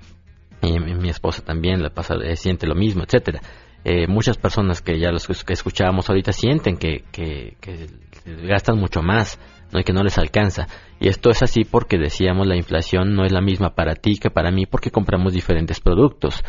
[0.60, 3.40] Y mi esposa también le pasa, eh, siente lo mismo, etcétera.
[3.84, 7.86] Eh, muchas personas que ya los que escuchábamos ahorita sienten que, que, que
[8.48, 9.38] gastan mucho más
[9.72, 9.82] ¿no?
[9.82, 10.66] que no les alcanza.
[11.00, 14.30] Y esto es así porque decíamos la inflación no es la misma para ti que
[14.30, 16.42] para mí porque compramos diferentes productos.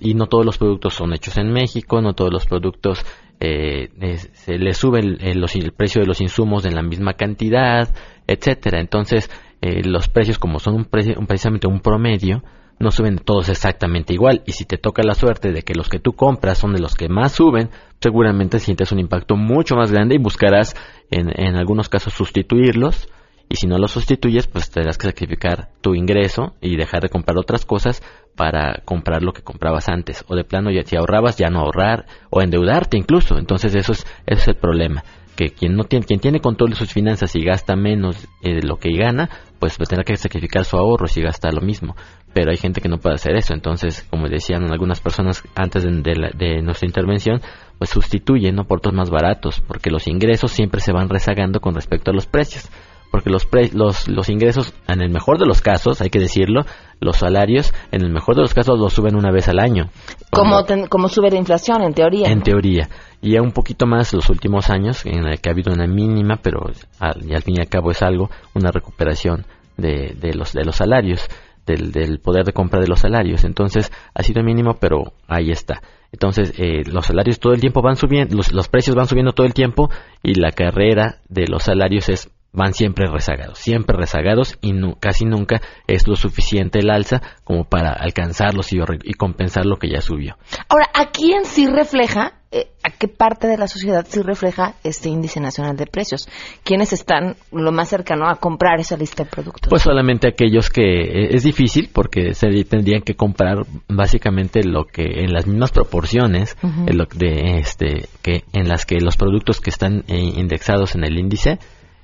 [0.00, 3.04] y, no todos los productos son hechos en México, no todos los productos
[3.40, 3.90] eh,
[4.32, 7.94] se les sube el, el, precio de los insumos en la misma cantidad,
[8.26, 8.80] etcétera.
[8.80, 12.42] Entonces, eh, los precios como son un precisamente un promedio,
[12.78, 14.42] no suben todos exactamente igual.
[14.46, 16.94] Y si te toca la suerte de que los que tú compras son de los
[16.94, 20.76] que más suben, seguramente sientes un impacto mucho más grande y buscarás
[21.10, 23.08] en, en algunos casos sustituirlos.
[23.48, 27.38] Y si no los sustituyes pues tendrás que sacrificar tu ingreso y dejar de comprar
[27.38, 28.02] otras cosas
[28.34, 30.24] para comprar lo que comprabas antes.
[30.28, 33.38] O de plano ya si ahorrabas ya no ahorrar o endeudarte incluso.
[33.38, 35.04] Entonces eso es, eso es el problema
[35.36, 38.62] que quien no tiene quien tiene control de sus finanzas y gasta menos eh, de
[38.62, 41.94] lo que gana pues tendrá que sacrificar su ahorro si gasta lo mismo
[42.36, 43.54] pero hay gente que no puede hacer eso.
[43.54, 47.40] Entonces, como decían algunas personas antes de, nuestra intervención,
[47.78, 48.64] pues sustituyen ¿no?
[48.64, 52.26] por otros más baratos, porque los ingresos siempre se van rezagando con respecto a los
[52.26, 52.68] precios.
[53.10, 56.66] Porque los, los, los ingresos, en el mejor de los casos, hay que decirlo,
[57.00, 59.88] los salarios, en el mejor de los casos, los suben una vez al año.
[60.30, 62.28] Como, como sube la inflación, en teoría.
[62.28, 62.90] En teoría.
[63.22, 66.66] Y un poquito más los últimos años, en el que ha habido una mínima, pero
[67.00, 69.46] al, y al fin y al cabo es algo, una recuperación
[69.78, 71.26] de, de, los, de los salarios
[71.66, 73.44] del, poder de compra de los salarios.
[73.44, 75.82] Entonces, ha sido mínimo, pero ahí está.
[76.12, 79.54] Entonces, eh, los salarios todo el tiempo van subiendo, los, precios van subiendo todo el
[79.54, 79.90] tiempo
[80.22, 85.60] y la carrera de los salarios es van siempre rezagados, siempre rezagados y casi nunca
[85.86, 90.36] es lo suficiente el alza como para alcanzarlos y, y compensar lo que ya subió.
[90.68, 95.10] Ahora, ¿a quién sí refleja, eh, a qué parte de la sociedad sí refleja este
[95.10, 96.28] índice nacional de precios?
[96.64, 99.68] ¿Quiénes están lo más cercano a comprar esa lista de productos?
[99.68, 105.02] Pues solamente aquellos que eh, es difícil porque se tendrían que comprar básicamente lo que
[105.02, 110.16] en las mismas proporciones de este que en las que los productos que están eh,
[110.36, 111.58] indexados en el índice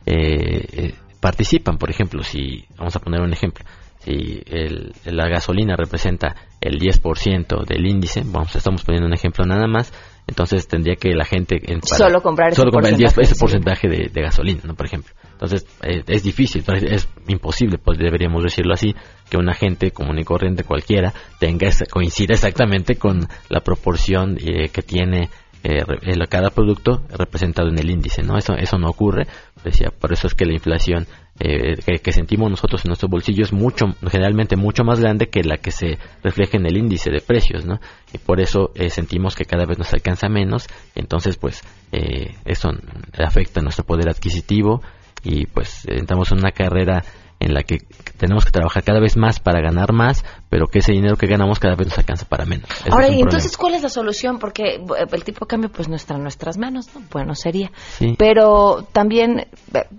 [0.06, 1.78] eh, participan.
[1.78, 3.64] Por ejemplo, si vamos a poner un ejemplo,
[4.00, 9.66] si el, la gasolina representa el 10% del índice, vamos, estamos poniendo un ejemplo nada
[9.68, 9.92] más,
[10.26, 14.74] entonces tendría que la gente solo comprar, ese, porcentaje, de, gasolina, ¿no?
[14.74, 15.12] por ejemplo.
[15.32, 18.94] Entonces eh, es difícil, es imposible, pues deberíamos decirlo así,
[19.28, 24.82] que una gente común y corriente cualquiera tenga coincida exactamente con la proporción eh, que
[24.82, 25.28] tiene
[25.64, 25.82] eh,
[26.28, 28.36] cada producto representado en el índice, ¿no?
[28.36, 29.26] Eso, eso no ocurre,
[29.64, 31.06] decía, por eso es que la inflación
[31.40, 35.56] eh, que, sentimos nosotros en nuestro bolsillo es mucho, generalmente mucho más grande que la
[35.56, 37.80] que se refleja en el índice de precios, ¿no?
[38.12, 42.70] Y por eso eh, sentimos que cada vez nos alcanza menos, entonces pues eh, eso
[43.18, 44.82] afecta nuestro poder adquisitivo
[45.24, 47.02] y pues entramos en una carrera
[47.42, 47.78] en la que
[48.16, 51.58] tenemos que trabajar cada vez más para ganar más, pero que ese dinero que ganamos
[51.58, 52.68] cada vez nos alcanza para menos.
[52.90, 54.38] Ahora, y entonces, ¿cuál es la solución?
[54.38, 57.02] Porque eh, el tipo de cambio pues no está en nuestras manos, ¿no?
[57.10, 57.72] Bueno, sería.
[58.16, 59.48] Pero también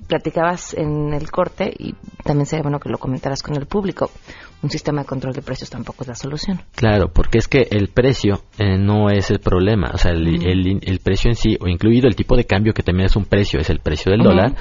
[0.07, 4.09] platicabas en el corte y también sería bueno que lo comentaras con el público.
[4.61, 6.61] Un sistema de control de precios tampoco es la solución.
[6.75, 9.91] Claro, porque es que el precio eh, no es el problema.
[9.93, 13.07] O sea, el, el, precio en sí, o incluido el tipo de cambio, que también
[13.07, 14.55] es un precio, es el precio del dólar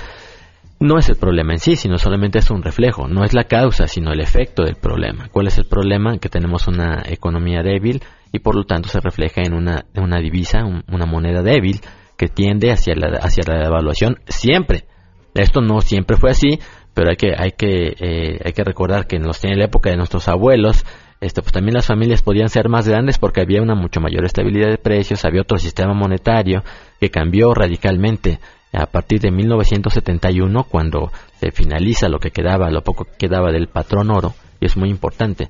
[0.83, 3.87] no es el problema en sí, sino solamente es un reflejo, no es la causa,
[3.87, 5.29] sino el efecto del problema.
[5.31, 6.19] ¿Cuál es el problema?
[6.19, 8.03] Que tenemos una economía débil
[8.33, 11.81] y por lo tanto se refleja en una, divisa, una moneda débil
[12.17, 14.85] que tiende hacia la, hacia la devaluación siempre.
[15.35, 16.59] Esto no siempre fue así,
[16.95, 19.97] pero hay que, hay que, eh, hay que recordar que en, en la época de
[19.97, 20.85] nuestros abuelos,
[21.21, 24.71] este, pues también las familias podían ser más grandes porque había una mucho mayor estabilidad
[24.71, 26.65] de precios, había otro sistema monetario
[26.99, 28.41] que cambió radicalmente
[28.73, 33.69] a partir de 1971, cuando se finaliza lo que quedaba, lo poco que quedaba del
[33.69, 35.49] patrón oro, y es muy importante,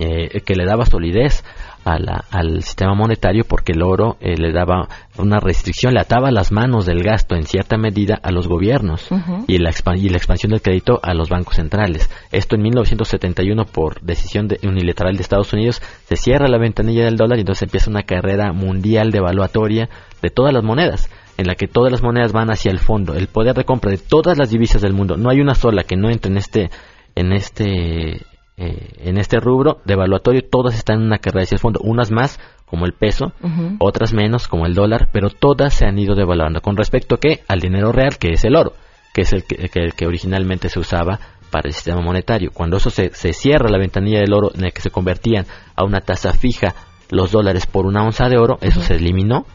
[0.00, 1.42] eh, que le daba solidez
[1.84, 4.86] al sistema monetario porque el oro eh, le daba
[5.16, 9.08] una restricción, le ataba las manos del gasto en cierta medida a los gobiernos
[9.46, 12.10] y, la y, la expansión del crédito a los bancos centrales.
[12.30, 17.38] Esto en 1971 por decisión unilateral de Estados Unidos se cierra la ventanilla del dólar
[17.38, 19.88] y entonces empieza una carrera mundial devaluatoria
[20.20, 21.08] de todas las monedas
[21.38, 23.98] en la que todas las monedas van hacia el fondo, el poder de compra de
[23.98, 26.70] todas las divisas del mundo, no hay una sola que no entre en este
[27.14, 28.26] en este
[28.56, 32.40] eh, en este rubro devaluatorio, todas están en una carrera hacia el fondo, unas más
[32.66, 33.32] como el peso,
[33.78, 36.60] otras menos como el dólar, pero todas se han ido devaluando.
[36.60, 37.40] Con respecto a qué?
[37.48, 38.74] al dinero real que es el oro,
[39.14, 41.18] que es el que, que, originalmente se usaba
[41.50, 42.50] para el sistema monetario.
[42.52, 45.84] Cuando eso se, se cierra la ventanilla del oro en el que se convertían a
[45.84, 46.74] una tasa fija
[47.10, 49.46] los dólares por una onza de oro, eso se eliminó.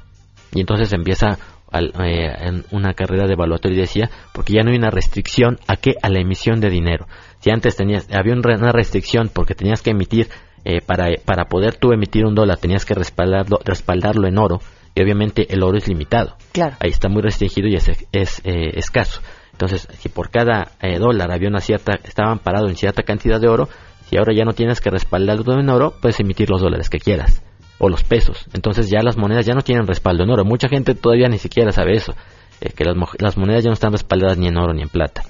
[0.53, 1.37] Y entonces empieza
[1.73, 5.95] eh, en una carrera de evaluatoria decía, porque ya no hay una restricción a qué,
[6.01, 7.07] a la emisión de dinero.
[7.39, 10.29] Si antes tenías, había una restricción porque tenías que emitir,
[10.65, 14.61] eh, para, para poder tú emitir un dólar, tenías que respaldarlo, respaldarlo en oro,
[14.95, 16.37] y obviamente el oro es limitado.
[16.51, 16.75] Claro.
[16.79, 19.21] Ahí está muy restringido y es, es eh, escaso.
[19.51, 23.69] Entonces, si por cada dólar había una cierta, estaban parados en cierta cantidad de oro,
[24.09, 27.43] si ahora ya no tienes que respaldarlo en oro, puedes emitir los dólares que quieras
[27.79, 28.45] o los pesos.
[28.53, 30.45] Entonces ya las monedas ya no tienen respaldo en oro.
[30.45, 32.13] Mucha gente todavía ni siquiera sabe eso,
[32.61, 35.23] eh, que las, las monedas ya no están respaldadas ni en oro ni en plata.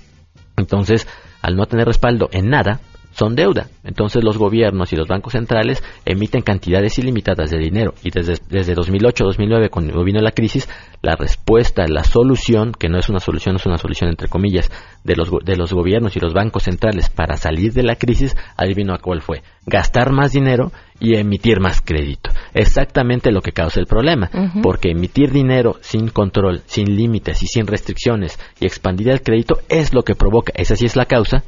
[0.57, 1.07] Entonces,
[1.41, 2.79] al no tener respaldo en nada,
[3.13, 3.67] son deuda.
[3.83, 7.93] Entonces los gobiernos y los bancos centrales emiten cantidades ilimitadas de dinero.
[8.03, 10.67] Y desde, desde 2008-2009, cuando vino la crisis,
[11.01, 14.71] la respuesta, la solución, que no es una solución, es una solución entre comillas,
[15.03, 18.93] de los, de los gobiernos y los bancos centrales para salir de la crisis, adivino
[18.93, 19.43] a cuál fue.
[19.65, 22.29] Gastar más dinero y emitir más crédito.
[22.53, 24.29] Exactamente lo que causa el problema.
[24.61, 29.93] Porque emitir dinero sin control, sin límites y sin restricciones y expandir el crédito es
[29.93, 31.43] lo que provoca, esa sí es la causa,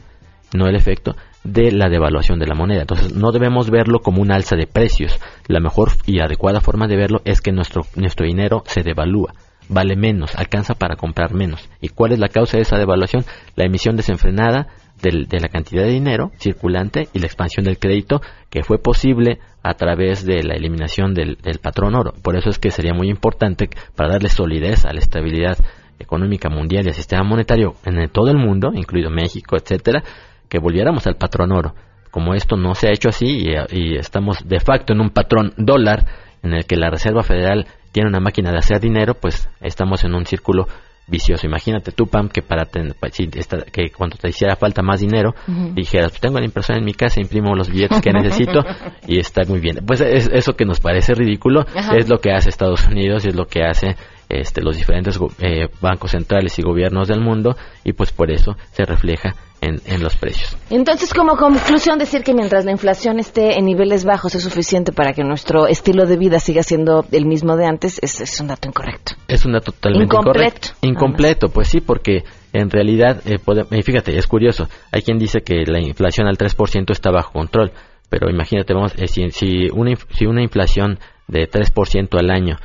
[0.55, 2.81] no el efecto, de la devaluación de la moneda.
[2.81, 5.19] Entonces no debemos verlo como un alza de precios.
[5.47, 9.33] La mejor y adecuada forma de verlo es que nuestro, nuestro dinero se devalúa,
[9.69, 11.69] vale menos, alcanza para comprar menos.
[11.81, 13.25] ¿Y cuál es la causa de esa devaluación?
[13.55, 14.67] La emisión desenfrenada
[15.01, 19.73] de la cantidad de dinero circulante y la expansión del crédito que fue posible a
[19.75, 22.13] través de la eliminación del, del patrón oro.
[22.23, 25.57] Por eso es que sería muy importante para darle solidez a la estabilidad
[25.99, 30.03] económica mundial y al sistema monetario en todo el mundo, incluido México, etcétera,
[30.49, 31.73] que volviéramos al patrón oro.
[32.11, 36.05] Como esto no se ha hecho así y, estamos de facto en un patrón dólar
[36.43, 40.15] en el que la Reserva Federal tiene una máquina de hacer dinero, pues estamos en
[40.15, 40.67] un círculo
[41.07, 41.45] vicioso.
[41.45, 45.33] Imagínate tú, Pam, que para que cuando te hiciera falta más dinero,
[45.73, 48.61] dijeras, pues tengo la impresora en mi casa, imprimo los billetes que necesito
[49.07, 49.79] y está muy bien.
[49.85, 51.65] Pues es, eso que nos parece ridículo
[51.95, 53.95] es lo que hace Estados Unidos y es lo que hace
[54.29, 58.85] este, los diferentes eh, bancos centrales y gobiernos del mundo y pues por eso se
[58.85, 60.55] refleja en, los precios.
[60.69, 65.13] Entonces, como conclusión, decir que mientras la inflación esté en niveles bajos es suficiente para
[65.13, 69.13] que nuestro estilo de vida siga siendo el mismo de antes, es, un dato incorrecto.
[69.27, 70.67] Es un dato totalmente incompleto.
[70.81, 72.23] Incompleto, pues sí, porque
[72.53, 73.37] en realidad, eh,
[73.71, 77.71] eh, fíjate, es curioso, hay quien dice que la inflación al 3% está bajo control,
[78.09, 82.57] pero imagínate, vamos, eh, si, si, una, si una inflación de 3% al año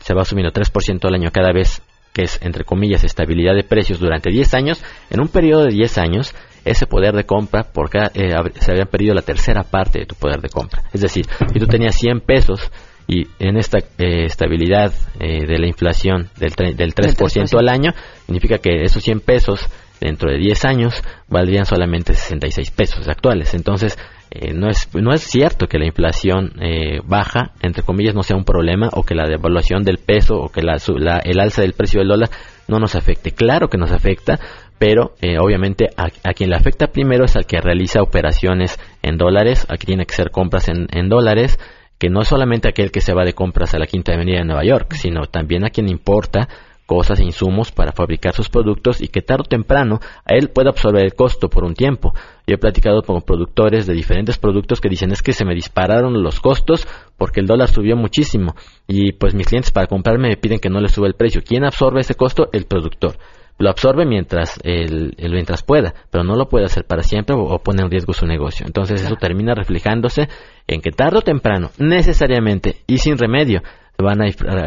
[0.00, 1.82] se va subiendo 3% al año cada vez
[2.14, 5.98] que es, entre comillas, estabilidad de precios durante 10 años, en un periodo de 10
[5.98, 10.14] años, ese poder de compra, porque eh, se había perdido la tercera parte de tu
[10.14, 10.82] poder de compra.
[10.92, 12.70] Es decir, si tú tenías 100 pesos
[13.08, 17.92] y en esta eh, estabilidad eh, de la inflación del, del 3%, al año,
[18.26, 19.68] significa que esos 100 pesos
[20.00, 23.54] dentro de 10 años valdrían solamente 66 pesos actuales.
[23.54, 23.98] Entonces,
[24.34, 28.36] eh, no, es, no es cierto que la inflación eh, baja, entre comillas, no sea
[28.36, 30.76] un problema o que la devaluación del peso o que la,
[31.18, 32.30] el alza del precio del dólar
[32.66, 33.30] no nos afecte.
[33.30, 34.40] Claro que nos afecta,
[34.76, 39.66] pero eh, obviamente a, quien le afecta primero es al que realiza operaciones en dólares,
[39.68, 41.60] a quien tiene que hacer compras en, en dólares,
[41.98, 44.44] que no es solamente aquel que se va de compras a la Quinta Avenida de
[44.46, 46.48] Nueva York, sino también a quien importa
[46.86, 50.70] cosas e insumos para fabricar sus productos y que tarde o temprano a él pueda
[50.70, 52.12] absorber el costo por un tiempo.
[52.46, 56.22] Yo he platicado con productores de diferentes productos que dicen es que se me dispararon
[56.22, 58.54] los costos porque el dólar subió muchísimo
[58.86, 61.42] y pues mis clientes para comprarme me piden que no les suba el precio.
[61.44, 62.48] ¿Quién absorbe ese costo?
[62.52, 63.16] El productor.
[63.56, 67.58] Lo absorbe mientras, el, mientras pueda, pero no lo puede hacer para siempre o, o
[67.60, 68.66] pone en riesgo su negocio.
[68.66, 70.28] Entonces eso termina reflejándose
[70.66, 73.62] en que tarde o temprano, necesariamente y sin remedio,
[74.02, 74.26] van a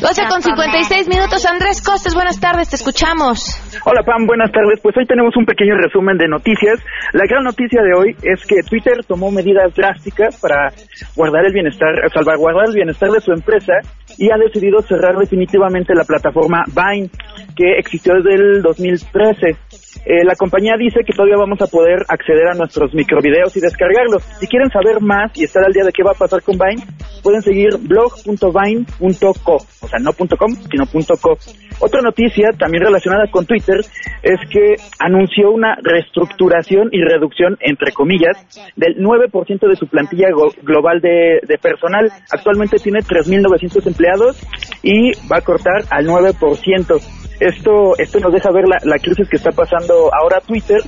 [0.00, 1.44] 12 con 56 minutos.
[1.46, 3.58] Andrés Costes, buenas tardes, te escuchamos.
[3.84, 4.80] Hola Pam, buenas tardes.
[4.82, 6.78] Pues hoy tenemos un pequeño resumen de noticias.
[7.12, 10.72] La gran noticia de hoy es que Twitter tomó medidas drásticas para
[11.14, 13.74] guardar el bienestar, salvaguardar el bienestar de su empresa
[14.18, 17.10] y ha decidido cerrar definitivamente la plataforma Vine,
[17.56, 19.56] que existió desde el 2013.
[20.04, 24.22] Eh, la compañía dice que todavía vamos a poder acceder a nuestros microvideos y descargarlos.
[24.38, 26.82] Si quieren saber más y estar al día de qué va a pasar con Vine,
[27.22, 30.86] pueden seguir blog.vine.co, o sea, no .com, sino
[31.20, 31.38] .co.
[31.78, 33.80] Otra noticia también relacionada con Twitter
[34.22, 38.36] es que anunció una reestructuración y reducción, entre comillas,
[38.76, 40.28] del 9% de su plantilla
[40.62, 42.10] global de, de personal.
[42.30, 44.40] Actualmente tiene 3.900 empleados
[44.82, 47.25] y va a cortar al 9%.
[47.40, 50.80] Esto, esto nos deja ver la, la crisis que está pasando ahora Twitter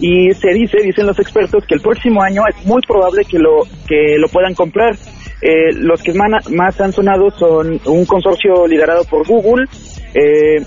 [0.00, 3.62] y se dice, dicen los expertos, que el próximo año es muy probable que lo,
[3.88, 4.94] que lo puedan comprar.
[5.42, 9.66] Eh, los que más, han sonado son un consorcio liderado por Google,
[10.14, 10.64] eh,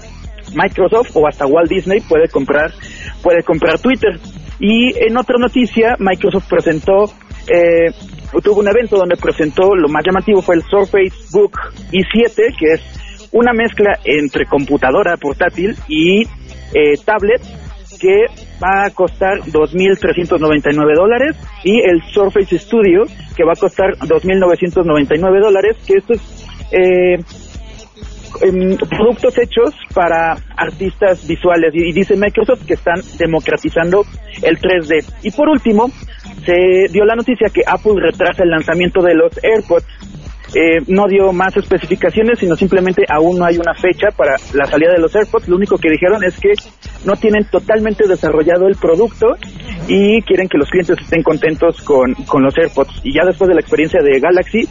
[0.56, 2.72] Microsoft o hasta Walt Disney puede comprar,
[3.22, 4.20] puede comprar Twitter.
[4.60, 7.06] Y en otra noticia, Microsoft presentó,
[7.48, 7.92] eh,
[8.44, 11.54] tuvo un evento donde presentó, lo más llamativo fue el Surface Book
[11.92, 12.82] i7, que es
[13.32, 16.24] una mezcla entre computadora portátil y
[16.74, 17.42] eh, tablet
[18.00, 18.26] que
[18.64, 23.04] va a costar 2.399 dólares y el Surface Studio
[23.36, 26.18] que va a costar 2.999 dólares, que estos
[26.72, 27.18] eh,
[28.42, 34.04] em, productos hechos para artistas visuales y, y dice Microsoft que están democratizando
[34.44, 35.06] el 3D.
[35.24, 35.90] Y por último,
[36.46, 39.86] se dio la noticia que Apple retrasa el lanzamiento de los AirPods
[40.56, 44.94] eh, no dio más especificaciones, sino simplemente aún no hay una fecha para la salida
[44.94, 45.48] de los AirPods.
[45.48, 46.54] Lo único que dijeron es que
[47.06, 49.28] no tienen totalmente desarrollado el producto
[49.88, 53.02] y quieren que los clientes estén contentos con, con los AirPods.
[53.04, 54.68] Y ya después de la experiencia de Galaxy,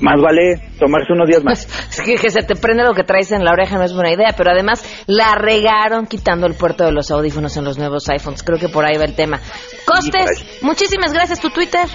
[0.00, 1.68] más vale tomarse unos días más.
[2.04, 4.34] Que, que se te prende lo que traes en la oreja no es buena idea,
[4.36, 8.42] pero además la regaron quitando el puerto de los audífonos en los nuevos iPhones.
[8.42, 9.40] Creo que por ahí va el tema.
[9.84, 11.40] Costes, muchísimas gracias.
[11.40, 11.86] ¿Tu Twitter?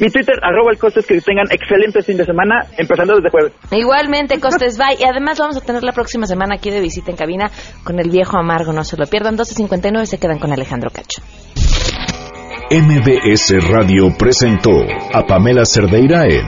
[0.00, 3.52] Mi Twitter, arroba el Costes, que tengan excelente fin de semana, empezando desde jueves.
[3.70, 4.96] Igualmente, Costes, bye.
[4.98, 7.50] Y además vamos a tener la próxima semana aquí de visita en cabina
[7.84, 9.36] con el viejo amargo, no se lo pierdan.
[9.36, 11.20] 12.59 se quedan con Alejandro Cacho.
[12.70, 14.70] MBS Radio presentó
[15.12, 16.46] a Pamela Cerdeira en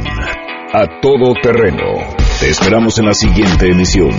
[0.73, 2.17] A Todo Terreno.
[2.41, 4.13] Te esperamos en la siguiente emisión,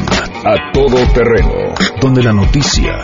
[0.45, 3.03] A Todo Terreno, donde la noticia